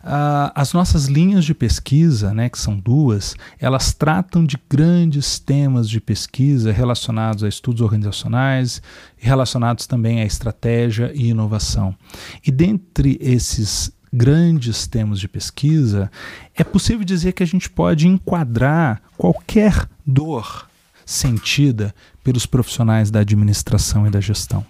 Uh, 0.04 0.52
as 0.56 0.74
nossas 0.74 1.06
linhas 1.06 1.46
de 1.46 1.54
pesquisa, 1.54 2.34
né, 2.34 2.50
que 2.50 2.58
são 2.58 2.76
duas, 2.76 3.36
elas 3.60 3.94
tratam 3.94 4.44
de 4.44 4.58
grandes 4.68 5.38
temas 5.38 5.88
de 5.88 6.02
pesquisa 6.02 6.72
relacionados 6.72 7.44
a 7.44 7.48
estudos 7.48 7.82
organizacionais, 7.82 8.82
relacionados 9.16 9.86
também 9.86 10.22
à 10.22 10.26
estratégia 10.26 11.12
e 11.14 11.28
inovação. 11.28 11.96
E 12.44 12.50
dentre 12.50 13.16
esses 13.22 13.96
grandes 14.12 14.88
temas 14.88 15.20
de 15.20 15.28
pesquisa, 15.28 16.12
é 16.56 16.64
possível 16.64 17.04
dizer 17.04 17.34
que 17.34 17.44
a 17.44 17.48
gente 17.48 17.70
pode 17.70 18.08
enquadrar 18.08 19.02
qualquer 19.18 19.88
dor 20.06 20.68
sentida 21.06 21.94
pelos 22.24 22.46
profissionais 22.46 23.10
da 23.10 23.22
administração 23.22 24.06
e 24.06 24.10
da 24.10 24.20
gestão. 24.20 24.66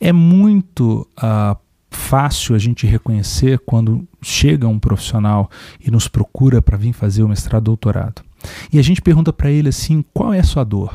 É 0.00 0.12
muito 0.12 1.06
uh, 1.18 1.56
fácil 1.90 2.54
a 2.54 2.58
gente 2.58 2.86
reconhecer 2.86 3.58
quando 3.60 4.06
chega 4.22 4.68
um 4.68 4.78
profissional 4.78 5.50
e 5.80 5.90
nos 5.90 6.06
procura 6.06 6.62
para 6.62 6.76
vir 6.76 6.92
fazer 6.92 7.22
o 7.22 7.28
mestrado 7.28 7.64
doutorado. 7.64 8.22
E 8.72 8.78
a 8.78 8.82
gente 8.82 9.02
pergunta 9.02 9.32
para 9.32 9.50
ele 9.50 9.70
assim: 9.70 10.04
qual 10.14 10.32
é 10.32 10.38
a 10.38 10.44
sua 10.44 10.62
dor? 10.62 10.94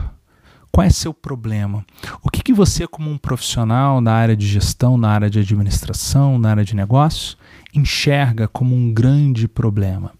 Qual 0.71 0.87
é 0.87 0.89
seu 0.89 1.13
problema? 1.13 1.85
O 2.23 2.29
que, 2.29 2.41
que 2.41 2.53
você, 2.53 2.87
como 2.87 3.09
um 3.09 3.17
profissional 3.17 3.99
na 3.99 4.13
área 4.13 4.37
de 4.37 4.47
gestão, 4.47 4.97
na 4.97 5.09
área 5.09 5.29
de 5.29 5.39
administração, 5.39 6.39
na 6.39 6.51
área 6.51 6.63
de 6.63 6.73
negócios, 6.73 7.37
enxerga 7.73 8.47
como 8.47 8.75
um 8.75 8.93
grande 8.93 9.47
problema? 9.47 10.11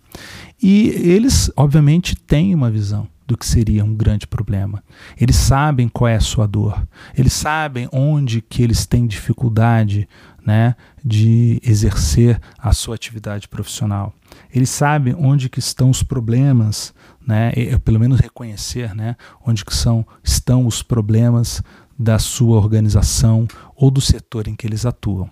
E 0.61 0.89
eles, 0.89 1.51
obviamente, 1.55 2.15
têm 2.15 2.53
uma 2.53 2.69
visão 2.69 3.07
do 3.31 3.37
que 3.37 3.45
seria 3.45 3.85
um 3.85 3.95
grande 3.95 4.27
problema. 4.27 4.83
Eles 5.19 5.37
sabem 5.37 5.87
qual 5.87 6.09
é 6.09 6.15
a 6.15 6.19
sua 6.19 6.45
dor. 6.45 6.85
Eles 7.17 7.31
sabem 7.31 7.87
onde 7.91 8.41
que 8.41 8.61
eles 8.61 8.85
têm 8.85 9.07
dificuldade 9.07 10.07
né, 10.45 10.75
de 11.03 11.61
exercer 11.63 12.39
a 12.59 12.73
sua 12.73 12.95
atividade 12.95 13.47
profissional. 13.47 14.13
Eles 14.53 14.69
sabem 14.69 15.15
onde 15.17 15.47
que 15.47 15.59
estão 15.59 15.89
os 15.89 16.03
problemas 16.03 16.93
né, 17.25 17.53
e, 17.55 17.77
pelo 17.79 17.99
menos 17.99 18.19
reconhecer 18.19 18.93
né, 18.93 19.15
onde 19.45 19.63
que 19.63 19.73
são, 19.73 20.05
estão 20.21 20.67
os 20.67 20.83
problemas 20.83 21.63
da 21.97 22.19
sua 22.19 22.57
organização 22.57 23.47
ou 23.75 23.89
do 23.89 24.01
setor 24.01 24.47
em 24.47 24.55
que 24.55 24.67
eles 24.67 24.85
atuam. 24.85 25.29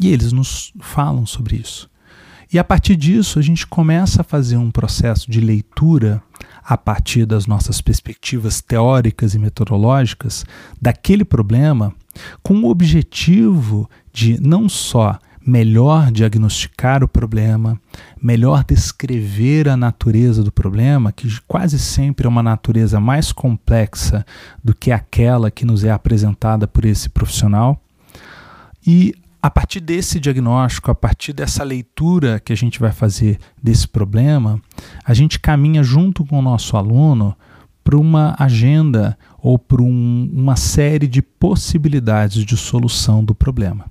E 0.00 0.08
eles 0.08 0.32
nos 0.32 0.72
falam 0.80 1.26
sobre 1.26 1.56
isso. 1.56 1.88
E 2.52 2.58
a 2.58 2.64
partir 2.64 2.94
disso, 2.94 3.38
a 3.38 3.42
gente 3.42 3.66
começa 3.66 4.20
a 4.20 4.24
fazer 4.24 4.56
um 4.56 4.70
processo 4.70 5.30
de 5.30 5.40
leitura 5.40 6.22
a 6.62 6.76
partir 6.76 7.26
das 7.26 7.46
nossas 7.46 7.80
perspectivas 7.80 8.60
teóricas 8.60 9.34
e 9.34 9.38
metodológicas 9.38 10.44
daquele 10.80 11.24
problema, 11.24 11.92
com 12.42 12.60
o 12.60 12.70
objetivo 12.70 13.90
de 14.12 14.40
não 14.40 14.68
só 14.68 15.18
melhor 15.46 16.10
diagnosticar 16.10 17.04
o 17.04 17.08
problema, 17.08 17.78
melhor 18.22 18.64
descrever 18.64 19.68
a 19.68 19.76
natureza 19.76 20.42
do 20.42 20.50
problema, 20.50 21.12
que 21.12 21.28
quase 21.46 21.78
sempre 21.78 22.26
é 22.26 22.28
uma 22.28 22.42
natureza 22.42 22.98
mais 22.98 23.30
complexa 23.30 24.24
do 24.62 24.74
que 24.74 24.90
aquela 24.90 25.50
que 25.50 25.64
nos 25.64 25.84
é 25.84 25.90
apresentada 25.90 26.66
por 26.66 26.84
esse 26.84 27.10
profissional. 27.10 27.78
E 28.86 29.14
a 29.44 29.50
partir 29.50 29.80
desse 29.80 30.18
diagnóstico, 30.18 30.90
a 30.90 30.94
partir 30.94 31.34
dessa 31.34 31.62
leitura 31.62 32.40
que 32.40 32.50
a 32.50 32.56
gente 32.56 32.80
vai 32.80 32.90
fazer 32.90 33.38
desse 33.62 33.86
problema, 33.86 34.58
a 35.04 35.12
gente 35.12 35.38
caminha 35.38 35.82
junto 35.82 36.24
com 36.24 36.38
o 36.38 36.42
nosso 36.42 36.78
aluno 36.78 37.36
para 37.84 37.98
uma 37.98 38.34
agenda 38.38 39.18
ou 39.38 39.58
para 39.58 39.82
um, 39.82 40.30
uma 40.32 40.56
série 40.56 41.06
de 41.06 41.20
possibilidades 41.20 42.42
de 42.42 42.56
solução 42.56 43.22
do 43.22 43.34
problema. 43.34 43.84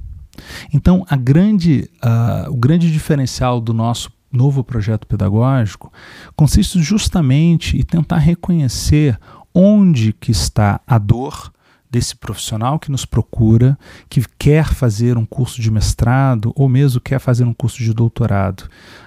Então, 0.73 1.05
grande, 1.21 1.87
uh, 2.03 2.49
o 2.51 2.57
grande 2.57 2.91
diferencial 2.91 3.61
do 3.61 3.75
nosso 3.75 4.11
novo 4.31 4.63
projeto 4.63 5.05
pedagógico 5.05 5.93
consiste 6.35 6.81
justamente 6.81 7.77
em 7.77 7.83
tentar 7.83 8.17
reconhecer 8.17 9.19
onde 9.53 10.13
que 10.13 10.31
está 10.31 10.81
a 10.87 10.97
dor 10.97 11.52
desse 11.93 12.15
profissional 12.15 12.79
que 12.79 12.89
nos 12.89 13.05
procura, 13.05 13.77
que 14.09 14.23
quer 14.39 14.73
fazer 14.73 15.15
um 15.15 15.27
curso 15.27 15.61
de 15.61 15.69
mestrado 15.69 16.51
ou 16.55 16.67
mesmo 16.67 16.99
quer 16.99 17.19
fazer 17.19 17.43
um 17.43 17.53
curso 17.53 17.83
de 17.83 17.93
doutorado, 17.93 18.61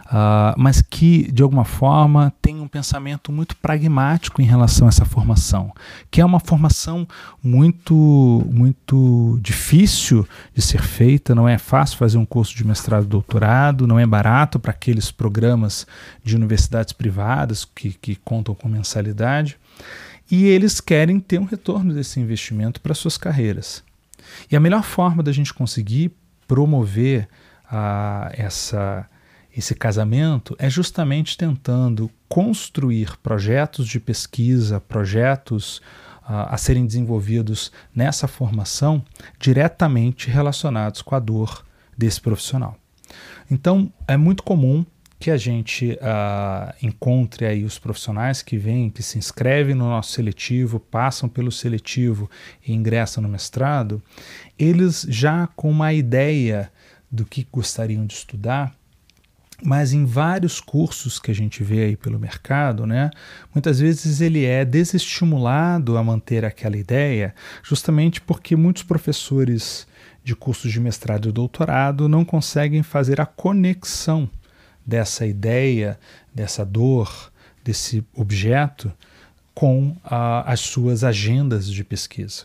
uh, 0.05 0.55
mas 0.57 0.81
que 0.81 1.33
de 1.33 1.43
alguma 1.43 1.65
forma 1.65 2.33
tem 2.41 2.61
um 2.61 2.69
pensamento 2.69 3.33
muito 3.33 3.57
pragmático 3.57 4.41
em 4.41 4.45
relação 4.45 4.87
a 4.87 4.91
essa 4.91 5.05
formação, 5.05 5.73
que 6.13 6.21
é 6.21 6.25
uma 6.25 6.39
formação 6.39 7.09
muito, 7.43 8.47
muito 8.53 9.37
difícil 9.43 10.25
de 10.55 10.63
ser 10.63 10.81
feita, 10.81 11.35
não 11.35 11.49
é 11.49 11.59
fácil 11.59 11.99
fazer 11.99 12.19
um 12.19 12.25
curso 12.25 12.55
de 12.55 12.65
mestrado 12.65 13.03
e 13.03 13.09
doutorado, 13.09 13.85
não 13.85 13.99
é 13.99 14.07
barato 14.07 14.61
para 14.61 14.71
aqueles 14.71 15.11
programas 15.11 15.89
de 16.23 16.37
universidades 16.37 16.93
privadas 16.93 17.65
que, 17.65 17.95
que 17.95 18.15
contam 18.15 18.55
com 18.55 18.69
mensalidade 18.69 19.59
e 20.31 20.45
eles 20.47 20.81
querem 20.81 21.21
ter 21.21 21.39
um 21.39 21.45
retorno 21.45 21.95
desse 21.95 22.21
investimento 22.21 22.81
para 22.81 22.95
suas 22.95 23.17
carreiras. 23.17 23.83
E 24.51 24.57
a 24.57 24.61
melhor 24.61 24.83
forma 24.83 25.23
da 25.23 25.33
gente 25.33 25.55
conseguir 25.55 26.13
promover 26.47 27.29
ah, 27.71 28.31
essa, 28.33 29.09
esse 29.57 29.75
casamento 29.75 30.57
é 30.59 30.69
justamente 30.69 31.37
tentando 31.37 32.11
construir 32.29 33.17
projetos 33.23 33.87
de 33.87 34.01
pesquisa, 34.01 34.81
projetos 34.81 35.81
ah, 36.25 36.55
a 36.55 36.57
serem 36.57 36.87
desenvolvidos 36.87 37.71
nessa 37.95 38.27
formação 38.27 39.05
diretamente 39.39 40.29
relacionados 40.29 41.03
com 41.03 41.15
a 41.15 41.21
dor 41.21 41.65
desse 41.97 42.21
profissional. 42.21 42.77
Então, 43.51 43.93
é 44.09 44.17
muito 44.17 44.43
comum 44.43 44.85
que 45.19 45.31
a 45.31 45.37
gente 45.37 45.93
uh, 45.93 46.75
encontre 46.83 47.47
aí 47.47 47.65
os 47.65 47.79
profissionais 47.79 48.43
que 48.43 48.59
vêm, 48.59 48.91
que 48.91 49.03
se 49.03 49.19
inscrevem 49.19 49.75
no 49.75 49.89
nosso 49.89 50.13
seletivo, 50.13 50.79
passam 50.79 51.29
pelo 51.29 51.51
seletivo 51.51 52.31
e 52.67 52.73
ingressam 52.73 53.23
no 53.23 53.29
mestrado, 53.29 54.03
eles 54.59 55.07
já 55.09 55.47
com 55.57 55.71
uma 55.71 55.93
ideia 55.93 56.71
do 57.11 57.25
que 57.25 57.47
gostariam 57.51 58.05
de 58.05 58.15
estudar, 58.15 58.75
mas 59.63 59.95
em 59.95 60.05
vários 60.05 60.61
cursos 60.61 61.19
que 61.19 61.31
a 61.31 61.35
gente 61.35 61.65
vê 61.65 61.85
aí 61.85 61.97
pelo 61.97 62.19
mercado, 62.19 62.87
né, 62.87 63.11
muitas 63.55 63.81
vezes 63.81 64.21
ele 64.21 64.45
é 64.45 64.67
desestimulado 64.67 65.97
a 65.97 66.05
manter 66.05 66.45
aquela 66.45 66.77
ideia, 66.77 67.35
justamente 67.63 68.21
porque 68.21 68.55
muitos 68.55 68.83
professores 68.83 69.87
de 70.23 70.37
cursos 70.37 70.71
de 70.71 70.79
mestrado 70.79 71.31
e 71.31 71.33
doutorado 71.33 72.07
não 72.07 72.23
conseguem 72.23 72.83
fazer 72.83 73.19
a 73.19 73.25
conexão 73.25 74.29
dessa 74.87 75.27
ideia, 75.27 75.99
dessa 76.35 76.65
dor, 76.65 77.33
desse 77.65 78.05
objeto 78.15 78.93
com 79.55 79.97
a, 80.05 80.53
as 80.53 80.61
suas 80.61 81.03
agendas 81.03 81.69
de 81.71 81.83
pesquisa. 81.83 82.45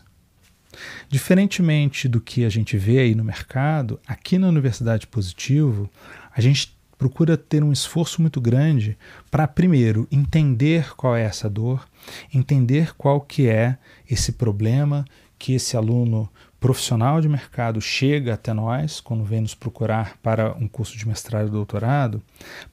Diferentemente 1.08 2.08
do 2.08 2.20
que 2.20 2.44
a 2.44 2.48
gente 2.48 2.76
vê 2.76 3.00
aí 3.00 3.14
no 3.14 3.22
mercado, 3.22 4.00
aqui 4.06 4.38
na 4.38 4.48
Universidade 4.48 5.06
Positivo, 5.06 5.90
a 6.34 6.40
gente 6.40 6.74
procura 6.96 7.36
ter 7.36 7.62
um 7.62 7.72
esforço 7.72 8.22
muito 8.22 8.40
grande 8.40 8.96
para 9.30 9.46
primeiro 9.46 10.06
entender 10.10 10.94
qual 10.96 11.16
é 11.16 11.22
essa 11.22 11.50
dor, 11.50 11.86
entender 12.32 12.94
qual 12.96 13.20
que 13.20 13.48
é 13.48 13.76
esse 14.08 14.32
problema 14.32 15.04
que 15.38 15.52
esse 15.52 15.76
aluno 15.76 16.30
profissional 16.62 17.20
de 17.20 17.28
mercado 17.28 17.80
chega 17.80 18.34
até 18.34 18.52
nós, 18.52 19.00
quando 19.00 19.24
vem 19.24 19.40
nos 19.40 19.52
procurar 19.52 20.16
para 20.22 20.54
um 20.54 20.68
curso 20.68 20.96
de 20.96 21.08
mestrado 21.08 21.48
e 21.48 21.50
doutorado, 21.50 22.22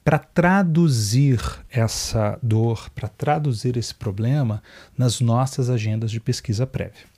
para 0.04 0.16
traduzir 0.16 1.40
essa 1.68 2.38
dor, 2.40 2.88
para 2.90 3.08
traduzir 3.08 3.76
esse 3.76 3.92
problema 3.92 4.62
nas 4.96 5.20
nossas 5.20 5.68
agendas 5.68 6.12
de 6.12 6.20
pesquisa 6.20 6.64
prévia. 6.68 7.10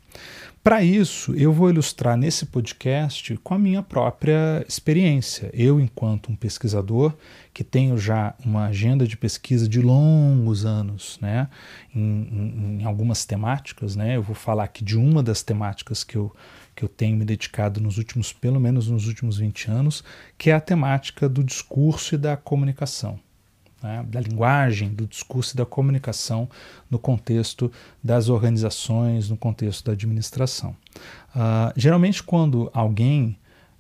Para 0.63 0.81
isso, 0.85 1.35
eu 1.35 1.53
vou 1.53 1.71
ilustrar 1.71 2.17
nesse 2.17 2.47
podcast 2.47 3.37
com 3.39 3.53
a 3.53 3.59
minha 3.59 3.83
própria 3.83 4.65
experiência. 4.69 5.51
Eu, 5.53 5.81
enquanto 5.81 6.31
um 6.31 6.37
pesquisador 6.37 7.13
que 7.53 7.65
tenho 7.65 7.99
já 7.99 8.33
uma 8.45 8.67
agenda 8.67 9.05
de 9.05 9.17
pesquisa 9.17 9.69
de 9.69 9.83
longos 9.83 10.65
anos, 10.65 11.19
né, 11.21 11.49
em, 11.93 12.79
em, 12.81 12.85
algumas 12.85 13.27
temáticas, 13.27 13.97
né, 13.97 14.17
eu 14.17 14.23
vou 14.23 14.37
falar 14.37 14.63
aqui 14.63 14.85
de 14.85 14.97
uma 14.97 15.21
das 15.21 15.43
temáticas 15.43 16.05
que 16.05 16.15
eu, 16.15 16.33
que 16.77 16.85
eu 16.85 16.89
tenho 16.89 17.17
me 17.17 17.25
dedicado 17.25 17.81
nos 17.81 17.99
últimos, 17.99 18.33
pelo 18.33 18.61
menos 18.61 18.89
nos 18.89 19.09
últimos 19.09 19.39
20 19.39 19.69
anos, 19.69 20.05
que 20.39 20.51
é 20.51 20.55
a 20.55 20.61
temática 20.61 21.29
do 21.29 21.43
discurso 21.43 22.15
e 22.15 22.19
da 22.19 22.37
comunicação 22.37 23.19
né, 23.83 24.05
da 24.09 24.21
linguagem, 24.21 24.91
do 24.91 25.07
discurso 25.07 25.55
e 25.55 25.57
da 25.57 25.67
comunicação 25.67 26.49
no 26.91 26.99
contexto 26.99 27.71
das 28.03 28.29
organizações, 28.29 29.29
no 29.29 29.37
contexto 29.37 29.85
da 29.85 29.93
administração. 29.93 30.77
Uh, 31.35 31.73
geralmente, 31.77 32.23
quando 32.23 32.71
alguém 32.73 33.37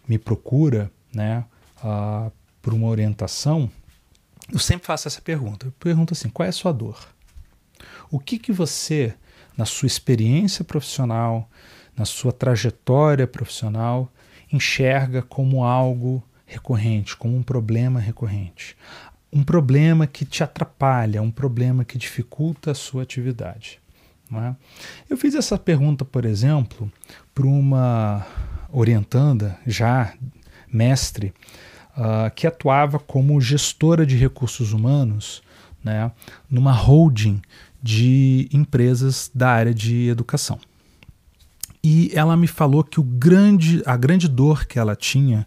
me 0.09 0.19
procura 0.19 0.91
né, 1.15 1.45
uh, 1.85 2.33
por 2.61 2.75
uma 2.75 2.89
orientação, 2.89 3.71
eu 4.53 4.59
sempre 4.59 4.87
faço 4.87 5.07
essa 5.07 5.21
pergunta. 5.21 5.67
Eu 5.67 5.73
pergunto 5.79 6.13
assim: 6.13 6.29
qual 6.29 6.47
é 6.47 6.51
a 6.51 6.53
sua 6.53 6.73
dor? 6.73 6.99
O 8.11 8.19
que, 8.19 8.39
que 8.39 8.53
você, 8.53 9.15
na 9.57 9.65
sua 9.65 9.87
experiência 9.87 10.65
profissional, 10.65 11.49
na 11.97 12.05
sua 12.05 12.33
trajetória 12.33 13.27
profissional, 13.27 14.11
enxerga 14.53 15.23
como 15.23 15.65
algo 15.65 16.23
recorrente, 16.47 17.17
como 17.17 17.37
um 17.37 17.43
problema 17.43 17.99
recorrente 17.99 18.77
um 19.33 19.43
problema 19.43 20.07
que 20.07 20.25
te 20.25 20.45
atrapalha, 20.45 21.23
um 21.23 21.31
problema 21.31 21.85
que 21.85 21.97
dificulta 21.97 22.73
a 22.73 22.75
sua 22.75 23.03
atividade. 23.03 23.81
É? 24.35 24.55
Eu 25.11 25.17
fiz 25.17 25.35
essa 25.35 25.59
pergunta, 25.59 26.05
por 26.05 26.25
exemplo, 26.25 26.91
para 27.35 27.47
uma 27.47 28.27
orientanda, 28.71 29.59
já 29.67 30.15
mestre, 30.73 31.35
uh, 31.97 32.31
que 32.35 32.47
atuava 32.47 32.99
como 32.99 33.41
gestora 33.41 34.07
de 34.07 34.17
recursos 34.17 34.73
humanos 34.73 35.43
né, 35.85 36.11
numa 36.49 36.73
holding 36.73 37.43
de 37.83 38.49
empresas 38.53 39.31
da 39.35 39.51
área 39.51 39.75
de 39.75 40.09
educação. 40.09 40.59
E 41.85 42.13
ela 42.15 42.37
me 42.37 42.47
falou 42.47 42.85
que 42.85 43.01
o 43.01 43.03
grande, 43.03 43.83
a 43.85 43.97
grande 43.97 44.29
dor 44.29 44.67
que 44.67 44.79
ela 44.79 44.95
tinha 44.95 45.47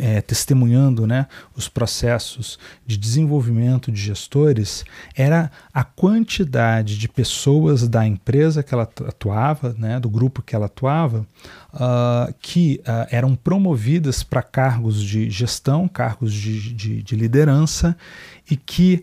é, 0.00 0.20
testemunhando 0.20 1.06
né, 1.06 1.26
os 1.56 1.68
processos 1.68 2.58
de 2.86 2.96
desenvolvimento 2.96 3.90
de 3.90 4.00
gestores 4.00 4.84
era 5.16 5.50
a 5.72 5.84
quantidade 5.84 6.98
de 6.98 7.08
pessoas 7.08 7.88
da 7.88 8.06
empresa 8.06 8.62
que 8.62 8.74
ela 8.74 8.82
atuava, 8.82 9.74
né, 9.78 9.98
do 9.98 10.10
grupo 10.10 10.42
que 10.42 10.54
ela 10.54 10.66
atuava, 10.66 11.26
uh, 11.74 12.32
que 12.40 12.80
uh, 12.82 13.06
eram 13.10 13.34
promovidas 13.34 14.22
para 14.22 14.42
cargos 14.42 15.02
de 15.02 15.30
gestão, 15.30 15.88
cargos 15.88 16.32
de, 16.32 16.74
de, 16.74 17.02
de 17.02 17.16
liderança 17.16 17.96
e 18.50 18.56
que 18.56 19.02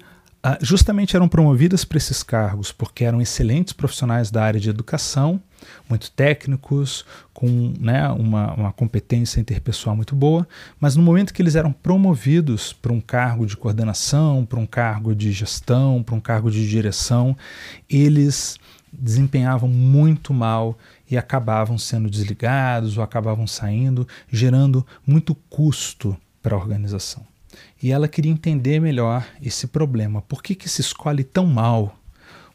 justamente 0.62 1.16
eram 1.16 1.28
promovidas 1.28 1.84
para 1.84 1.98
esses 1.98 2.24
cargos 2.24 2.72
porque 2.72 3.04
eram 3.04 3.22
excelentes 3.22 3.74
profissionais 3.74 4.32
da 4.32 4.44
área 4.44 4.60
de 4.60 4.70
educação, 4.70 5.42
muito 5.90 6.10
técnicos, 6.12 7.06
com 7.34 7.74
né, 7.78 8.08
uma, 8.10 8.54
uma 8.54 8.72
competência 8.72 9.42
interpessoal 9.42 9.96
muito 9.96 10.16
boa, 10.16 10.48
mas 10.80 10.96
no 10.96 11.04
momento 11.04 11.34
que 11.34 11.42
eles 11.42 11.56
eram 11.56 11.74
promovidos 11.74 12.72
para 12.72 12.94
um 12.94 13.02
cargo 13.02 13.46
de 13.46 13.58
coordenação, 13.58 14.46
para 14.46 14.60
um 14.60 14.66
cargo 14.66 15.14
de 15.14 15.32
gestão, 15.32 16.02
para 16.02 16.16
um 16.16 16.22
cargo 16.22 16.50
de 16.50 16.68
direção, 16.68 17.36
eles 17.90 18.58
desempenhavam 18.92 19.70
muito 19.70 20.34
mal 20.34 20.78
e 21.12 21.18
acabavam 21.18 21.78
sendo 21.78 22.10
desligados 22.10 22.98
ou 22.98 23.04
acabavam 23.04 23.46
saindo, 23.46 24.08
gerando 24.32 24.86
muito 25.06 25.36
custo 25.36 26.18
para 26.42 26.56
a 26.56 26.58
organização 26.58 27.28
e 27.82 27.92
ela 27.92 28.08
queria 28.08 28.32
entender 28.32 28.80
melhor 28.80 29.26
esse 29.42 29.68
problema. 29.68 30.22
Por 30.22 30.44
que, 30.44 30.56
que 30.56 30.68
se 30.68 30.82
escolhe 30.82 31.24
tão 31.24 31.46
mal 31.46 31.98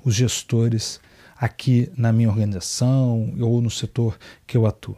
os 0.04 0.14
gestores 0.14 1.00
aqui 1.36 1.90
na 1.96 2.12
minha 2.12 2.28
organização 2.28 3.34
ou 3.40 3.60
no 3.60 3.70
setor 3.70 4.18
que 4.46 4.56
eu 4.56 4.66
atuo? 4.66 4.96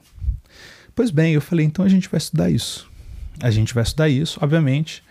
Pois 0.94 1.10
bem, 1.10 1.34
eu 1.34 1.40
falei, 1.40 1.66
então 1.66 1.84
a 1.84 1.88
gente 1.88 2.08
vai 2.08 2.18
estudar 2.18 2.50
isso. 2.50 2.90
A 3.40 3.50
gente 3.50 3.74
vai 3.74 3.82
estudar 3.82 4.08
isso, 4.08 4.38
obviamente, 4.42 5.02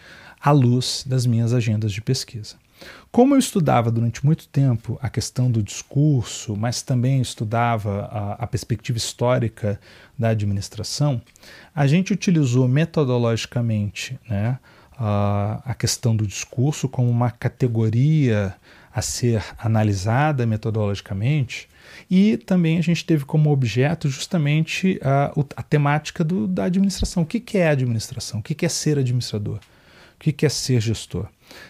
à 0.42 0.52
luz 0.52 1.04
das 1.08 1.26
minhas 1.26 1.54
agendas 1.54 1.94
de 1.94 2.02
pesquisa. 2.02 2.56
Como 3.12 3.34
eu 3.34 3.40
estudava 3.40 3.90
durante 3.90 4.26
muito 4.26 4.48
tempo 4.50 5.00
a 5.02 5.10
questão 5.10 5.50
do 5.50 5.64
discurso, 5.64 6.56
mas 6.56 6.82
também 6.82 7.22
estudava 7.22 8.10
a, 8.12 8.34
a, 8.44 8.48
perspectiva 8.48 8.98
histórica 8.98 9.80
da 10.20 10.30
administração, 10.30 11.22
a 11.74 11.88
gente 11.88 12.12
utilizou 12.12 12.68
metodologicamente 12.68 14.20
né, 14.28 14.60
a, 14.98 15.62
a 15.66 15.74
questão 15.74 16.16
do 16.16 16.26
discurso 16.26 16.88
como 16.88 17.10
uma 17.10 17.32
categoria 17.32 18.56
a 18.94 19.02
ser 19.02 19.44
analisada 19.58 20.46
metodologicamente, 20.46 21.68
e 22.10 22.38
também 22.38 22.78
a 22.78 22.82
gente 22.82 23.06
teve 23.06 23.26
como 23.26 23.52
objeto 23.52 24.08
justamente 24.10 25.00
a, 25.04 25.34
a 25.56 25.64
temática 25.64 26.24
do, 26.24 26.48
da 26.48 26.66
administração. 26.66 27.24
O 27.24 27.26
que, 27.26 27.40
que 27.40 27.58
é 27.58 27.68
administração? 27.68 28.40
O 28.40 28.44
que, 28.44 28.56
que 28.56 28.66
é 28.66 28.70
ser 28.70 28.98
administrador? 28.98 29.58
O 30.16 30.20
que, 30.20 30.32
que 30.32 30.46
é 30.46 30.50
ser 30.50 30.80
gestor? 30.80 31.28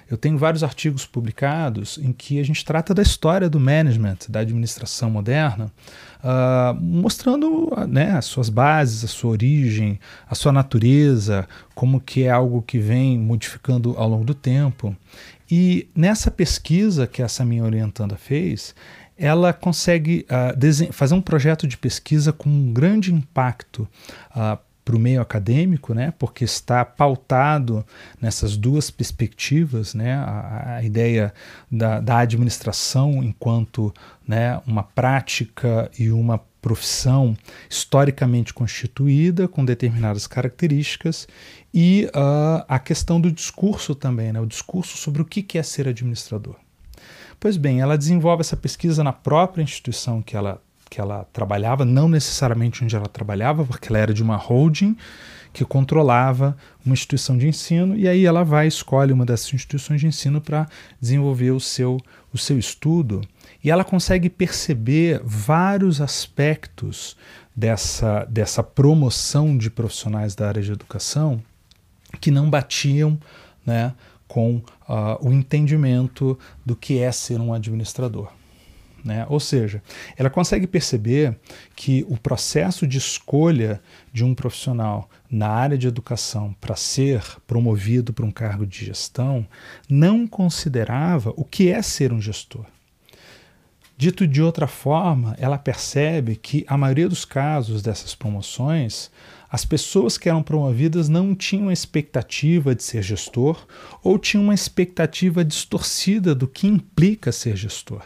Eu 0.09 0.17
tenho 0.17 0.37
vários 0.37 0.63
artigos 0.63 1.05
publicados 1.05 1.97
em 2.01 2.11
que 2.11 2.39
a 2.39 2.43
gente 2.43 2.63
trata 2.63 2.93
da 2.93 3.01
história 3.01 3.49
do 3.49 3.59
management, 3.59 4.17
da 4.29 4.39
administração 4.39 5.09
moderna, 5.09 5.71
uh, 6.19 6.79
mostrando 6.81 7.71
né, 7.87 8.11
as 8.11 8.25
suas 8.25 8.49
bases, 8.49 9.03
a 9.03 9.07
sua 9.07 9.31
origem, 9.31 9.99
a 10.29 10.35
sua 10.35 10.51
natureza, 10.51 11.47
como 11.73 11.99
que 11.99 12.23
é 12.23 12.29
algo 12.29 12.61
que 12.61 12.77
vem 12.77 13.17
modificando 13.17 13.95
ao 13.97 14.09
longo 14.09 14.23
do 14.23 14.35
tempo. 14.35 14.95
E 15.49 15.87
nessa 15.95 16.31
pesquisa 16.31 17.05
que 17.07 17.21
essa 17.21 17.45
minha 17.45 17.63
orientanda 17.63 18.15
fez, 18.15 18.73
ela 19.17 19.53
consegue 19.53 20.25
uh, 20.29 20.93
fazer 20.93 21.13
um 21.15 21.21
projeto 21.21 21.67
de 21.67 21.77
pesquisa 21.77 22.33
com 22.33 22.49
um 22.49 22.73
grande 22.73 23.13
impacto 23.13 23.87
uh, 24.35 24.57
para 24.85 24.95
o 24.95 24.99
meio 24.99 25.19
acadêmico, 25.19 25.95
né, 25.95 26.13
porque 26.19 26.45
está 26.45 26.85
pautado 26.85 27.83
nessas 28.21 28.55
duas 28.55 28.91
perspectivas, 28.91 29.95
né, 29.95 30.13
a, 30.13 30.75
a 30.75 30.83
ideia 30.83 31.33
da, 31.71 31.99
da, 31.99 32.19
administração 32.19 33.23
enquanto 33.23 33.91
né, 34.27 34.61
uma 34.67 34.83
prática 34.83 35.89
e 35.97 36.11
uma 36.11 36.37
profissão 36.61 37.35
historicamente 37.67 38.53
constituída 38.53 39.47
com 39.47 39.65
determinadas 39.65 40.27
características 40.27 41.27
e 41.73 42.07
uh, 42.15 42.63
a 42.67 42.77
questão 42.77 43.19
do 43.19 43.31
discurso 43.31 43.95
também, 43.95 44.31
né, 44.31 44.39
o 44.39 44.45
discurso 44.45 44.97
sobre 44.97 45.21
o 45.21 45.25
que 45.25 45.57
é 45.57 45.63
ser 45.63 45.87
administrador. 45.87 46.55
Pois 47.39 47.57
bem, 47.57 47.81
ela 47.81 47.97
desenvolve 47.97 48.41
essa 48.41 48.55
pesquisa 48.55 49.03
na 49.03 49.13
própria 49.13 49.63
instituição 49.63 50.21
que 50.21 50.37
ela 50.37 50.61
que 50.89 51.01
ela 51.01 51.25
trabalhava, 51.33 51.83
não 51.83 52.07
necessariamente 52.07 52.83
onde 52.83 52.95
ela 52.95 53.07
trabalhava, 53.07 53.65
porque 53.65 53.89
ela 53.89 53.99
era 53.99 54.13
de 54.13 54.23
uma 54.23 54.35
holding 54.35 54.95
que 55.51 55.63
controlava 55.63 56.55
uma 56.85 56.93
instituição 56.93 57.37
de 57.37 57.47
ensino, 57.47 57.95
e 57.95 58.09
aí 58.09 58.25
ela 58.25 58.43
vai 58.43 58.67
escolhe 58.67 59.13
uma 59.13 59.25
dessas 59.25 59.53
instituições 59.53 60.01
de 60.01 60.07
ensino 60.07 60.41
para 60.41 60.67
desenvolver 60.99 61.51
o 61.51 61.61
seu, 61.61 61.97
o 62.33 62.37
seu 62.37 62.59
estudo, 62.59 63.21
e 63.63 63.71
ela 63.71 63.83
consegue 63.83 64.29
perceber 64.29 65.21
vários 65.23 66.01
aspectos 66.01 67.15
dessa, 67.55 68.25
dessa 68.25 68.61
promoção 68.61 69.57
de 69.57 69.69
profissionais 69.69 70.35
da 70.35 70.47
área 70.47 70.61
de 70.61 70.73
educação 70.73 71.41
que 72.19 72.29
não 72.31 72.49
batiam 72.49 73.17
né, 73.65 73.93
com 74.27 74.57
uh, 74.57 75.17
o 75.21 75.31
entendimento 75.31 76.37
do 76.65 76.75
que 76.75 76.99
é 76.99 77.11
ser 77.11 77.39
um 77.39 77.53
administrador. 77.53 78.29
Né? 79.05 79.23
Ou 79.29 79.39
seja, 79.39 79.83
ela 80.17 80.31
consegue 80.31 80.65
perceber 80.65 81.37
que 81.75 82.03
o 82.09 82.17
processo 82.17 82.87
de 82.87 82.97
escolha 82.97 83.79
de 84.11 84.25
um 84.25 84.33
profissional 84.33 85.07
na 85.29 85.47
área 85.47 85.77
de 85.77 85.87
educação 85.87 86.55
para 86.59 86.75
ser 86.75 87.23
promovido 87.45 88.11
para 88.11 88.25
um 88.25 88.31
cargo 88.31 88.65
de 88.65 88.83
gestão 88.83 89.45
não 89.87 90.25
considerava 90.25 91.31
o 91.37 91.45
que 91.45 91.69
é 91.69 91.83
ser 91.83 92.11
um 92.11 92.19
gestor. 92.19 92.65
Dito 93.95 94.27
de 94.27 94.41
outra 94.41 94.65
forma, 94.65 95.35
ela 95.39 95.57
percebe 95.57 96.35
que 96.35 96.65
a 96.67 96.75
maioria 96.75 97.07
dos 97.07 97.23
casos 97.23 97.83
dessas 97.83 98.15
promoções, 98.15 99.11
as 99.49 99.63
pessoas 99.63 100.17
que 100.17 100.27
eram 100.27 100.41
promovidas 100.41 101.07
não 101.07 101.35
tinham 101.35 101.69
a 101.69 101.73
expectativa 101.73 102.73
de 102.73 102.81
ser 102.83 103.03
gestor 103.03 103.65
ou 104.03 104.17
tinham 104.17 104.43
uma 104.43 104.53
expectativa 104.53 105.45
distorcida 105.45 106.33
do 106.33 106.47
que 106.47 106.65
implica 106.67 107.31
ser 107.31 107.55
gestor. 107.55 108.01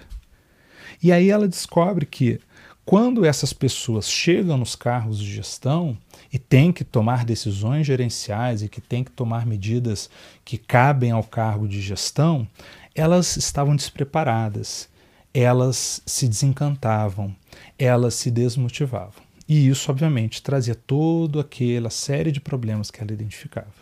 E 1.01 1.11
aí 1.11 1.29
ela 1.29 1.47
descobre 1.47 2.05
que 2.05 2.39
quando 2.85 3.23
essas 3.23 3.53
pessoas 3.53 4.09
chegam 4.09 4.57
nos 4.57 4.75
cargos 4.75 5.19
de 5.19 5.31
gestão 5.31 5.95
e 6.33 6.39
têm 6.39 6.71
que 6.71 6.83
tomar 6.83 7.23
decisões 7.23 7.85
gerenciais 7.85 8.63
e 8.63 8.67
que 8.67 8.81
têm 8.81 9.03
que 9.03 9.11
tomar 9.11 9.45
medidas 9.45 10.09
que 10.43 10.57
cabem 10.57 11.11
ao 11.11 11.23
cargo 11.23 11.67
de 11.67 11.79
gestão, 11.81 12.47
elas 12.95 13.37
estavam 13.37 13.75
despreparadas, 13.75 14.89
elas 15.33 16.01
se 16.05 16.27
desencantavam, 16.27 17.35
elas 17.77 18.15
se 18.15 18.31
desmotivavam. 18.31 19.23
E 19.47 19.67
isso, 19.67 19.91
obviamente, 19.91 20.41
trazia 20.41 20.75
toda 20.75 21.41
aquela 21.41 21.89
série 21.89 22.31
de 22.31 22.41
problemas 22.41 22.91
que 22.91 23.01
ela 23.01 23.13
identificava. 23.13 23.78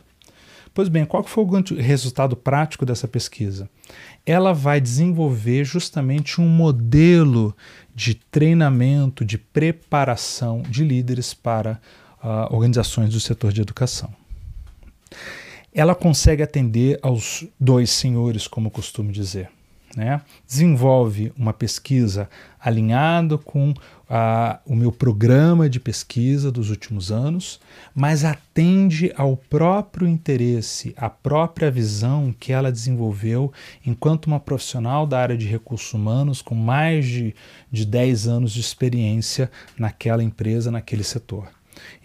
Pois 0.78 0.90
bem, 0.90 1.06
qual 1.06 1.24
foi 1.24 1.44
o 1.44 1.82
resultado 1.82 2.38
prático 2.38 2.86
dessa 2.86 3.08
pesquisa? 3.08 3.68
Ela 4.24 4.54
vai 4.54 4.80
desenvolver 4.80 5.64
justamente 5.64 6.40
um 6.40 6.48
modelo 6.48 7.58
de 7.96 8.14
treinamento, 8.14 9.26
de 9.26 9.40
preparação 9.40 10.62
de 10.62 10.84
líderes 10.84 11.34
para 11.34 11.82
uh, 12.24 12.54
organizações 12.54 13.12
do 13.12 13.20
setor 13.20 13.52
de 13.52 13.60
educação. 13.60 14.14
Ela 15.74 15.96
consegue 15.96 16.44
atender 16.44 17.00
aos 17.02 17.44
dois 17.60 17.90
senhores, 17.90 18.48
como 18.48 18.70
costumo 18.70 19.12
dizer 19.12 19.50
né? 19.96 20.22
desenvolve 20.46 21.32
uma 21.38 21.54
pesquisa 21.54 22.30
alinhada 22.60 23.38
com 23.38 23.74
a, 24.10 24.60
o 24.66 24.76
meu 24.76 24.92
programa 24.92 25.70
de 25.70 25.80
pesquisa 25.80 26.52
dos 26.52 26.70
últimos 26.70 27.12
anos, 27.12 27.60
mas 27.96 28.24
atende 28.24 29.12
ao 29.16 29.38
próprio 29.38 30.08
interesse, 30.08 30.94
à 30.98 31.10
própria 31.10 31.70
visão 31.70 32.34
que 32.38 32.52
ela 32.52 32.72
desenvolveu 32.72 33.52
enquanto 33.86 34.26
uma 34.28 34.40
profissional 34.40 35.06
da 35.06 35.20
área 35.20 35.38
de 35.38 35.48
recursos 35.48 35.94
humanos 35.94 36.42
com 36.42 36.56
mais 36.56 37.06
de, 37.06 37.36
de 37.72 37.86
10 37.86 38.28
anos 38.28 38.52
de 38.52 38.60
experiência 38.60 39.52
naquela 39.78 40.24
empresa, 40.24 40.72
naquele 40.72 41.04
setor. 41.04 41.50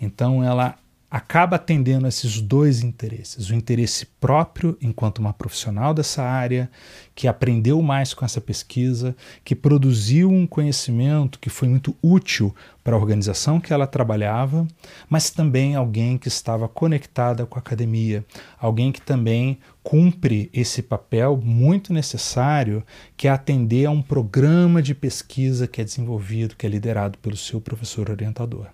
Então, 0.01 0.45
ela 0.45 0.77
acaba 1.13 1.57
atendendo 1.57 2.09
esses 2.09 2.41
dois 2.41 2.83
interesses: 2.83 3.51
o 3.51 3.55
interesse 3.55 4.07
próprio, 4.19 4.79
enquanto 4.81 5.19
uma 5.19 5.35
profissional 5.35 5.93
dessa 5.93 6.23
área, 6.23 6.71
que 7.15 7.29
aprendeu 7.29 7.83
mais 7.83 8.15
com 8.15 8.25
essa 8.25 8.41
pesquisa, 8.41 9.15
que 9.45 9.55
produziu 9.55 10.31
um 10.31 10.47
conhecimento 10.47 11.39
que 11.39 11.51
foi 11.51 11.69
muito 11.69 11.95
útil 12.03 12.55
para 12.83 12.97
a 12.97 12.99
organização 12.99 13.61
que 13.61 13.75
ela 13.75 13.87
trabalhava, 13.87 14.67
mas 15.07 15.29
também 15.29 15.77
alguém 15.77 16.17
que 16.17 16.29
estava 16.29 16.67
conectada 16.67 17.45
com 17.45 17.59
a 17.59 17.61
academia, 17.61 18.25
alguém 18.59 18.91
que 18.91 19.03
também 19.03 19.59
cumpre 19.83 20.49
esse 20.55 20.81
papel 20.81 21.37
muito 21.37 21.93
necessário, 21.93 22.83
que 23.19 23.29
é 23.29 23.31
atender 23.31 23.85
a 23.85 23.91
um 23.91 24.01
programa 24.01 24.81
de 24.81 24.95
pesquisa 24.95 25.67
que 25.67 25.83
é 25.83 25.85
desenvolvido, 25.85 26.57
que 26.57 26.65
é 26.65 26.71
liderado 26.71 27.19
pelo 27.19 27.37
seu 27.37 27.61
professor 27.61 28.09
orientador. 28.09 28.69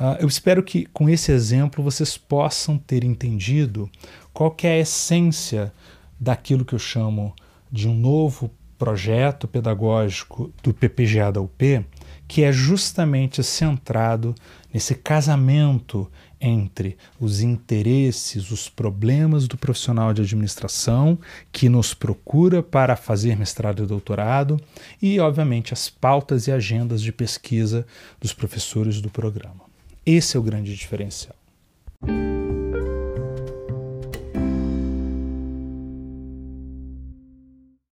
Uh, 0.00 0.16
eu 0.18 0.26
espero 0.26 0.62
que 0.62 0.86
com 0.86 1.10
esse 1.10 1.30
exemplo 1.30 1.84
vocês 1.84 2.16
possam 2.16 2.78
ter 2.78 3.04
entendido 3.04 3.90
qual 4.32 4.56
é 4.62 4.68
a 4.68 4.78
essência 4.78 5.70
daquilo 6.18 6.64
que 6.64 6.74
eu 6.74 6.78
chamo 6.78 7.34
de 7.70 7.86
um 7.86 7.94
novo 7.94 8.50
projeto 8.78 9.46
pedagógico 9.46 10.50
do 10.62 10.72
PPGA 10.72 11.30
da 11.30 11.42
UP, 11.42 11.84
que 12.26 12.42
é 12.42 12.50
justamente 12.50 13.44
centrado 13.44 14.34
nesse 14.72 14.94
casamento 14.94 16.10
entre 16.40 16.96
os 17.20 17.42
interesses, 17.42 18.50
os 18.50 18.70
problemas 18.70 19.46
do 19.46 19.58
profissional 19.58 20.14
de 20.14 20.22
administração 20.22 21.18
que 21.52 21.68
nos 21.68 21.92
procura 21.92 22.62
para 22.62 22.96
fazer 22.96 23.36
mestrado 23.36 23.84
e 23.84 23.86
doutorado 23.86 24.58
e, 25.02 25.20
obviamente, 25.20 25.74
as 25.74 25.90
pautas 25.90 26.46
e 26.46 26.52
agendas 26.52 27.02
de 27.02 27.12
pesquisa 27.12 27.86
dos 28.18 28.32
professores 28.32 29.02
do 29.02 29.10
programa. 29.10 29.69
Esse 30.04 30.36
é 30.36 30.40
o 30.40 30.42
grande 30.42 30.74
diferencial. 30.74 31.36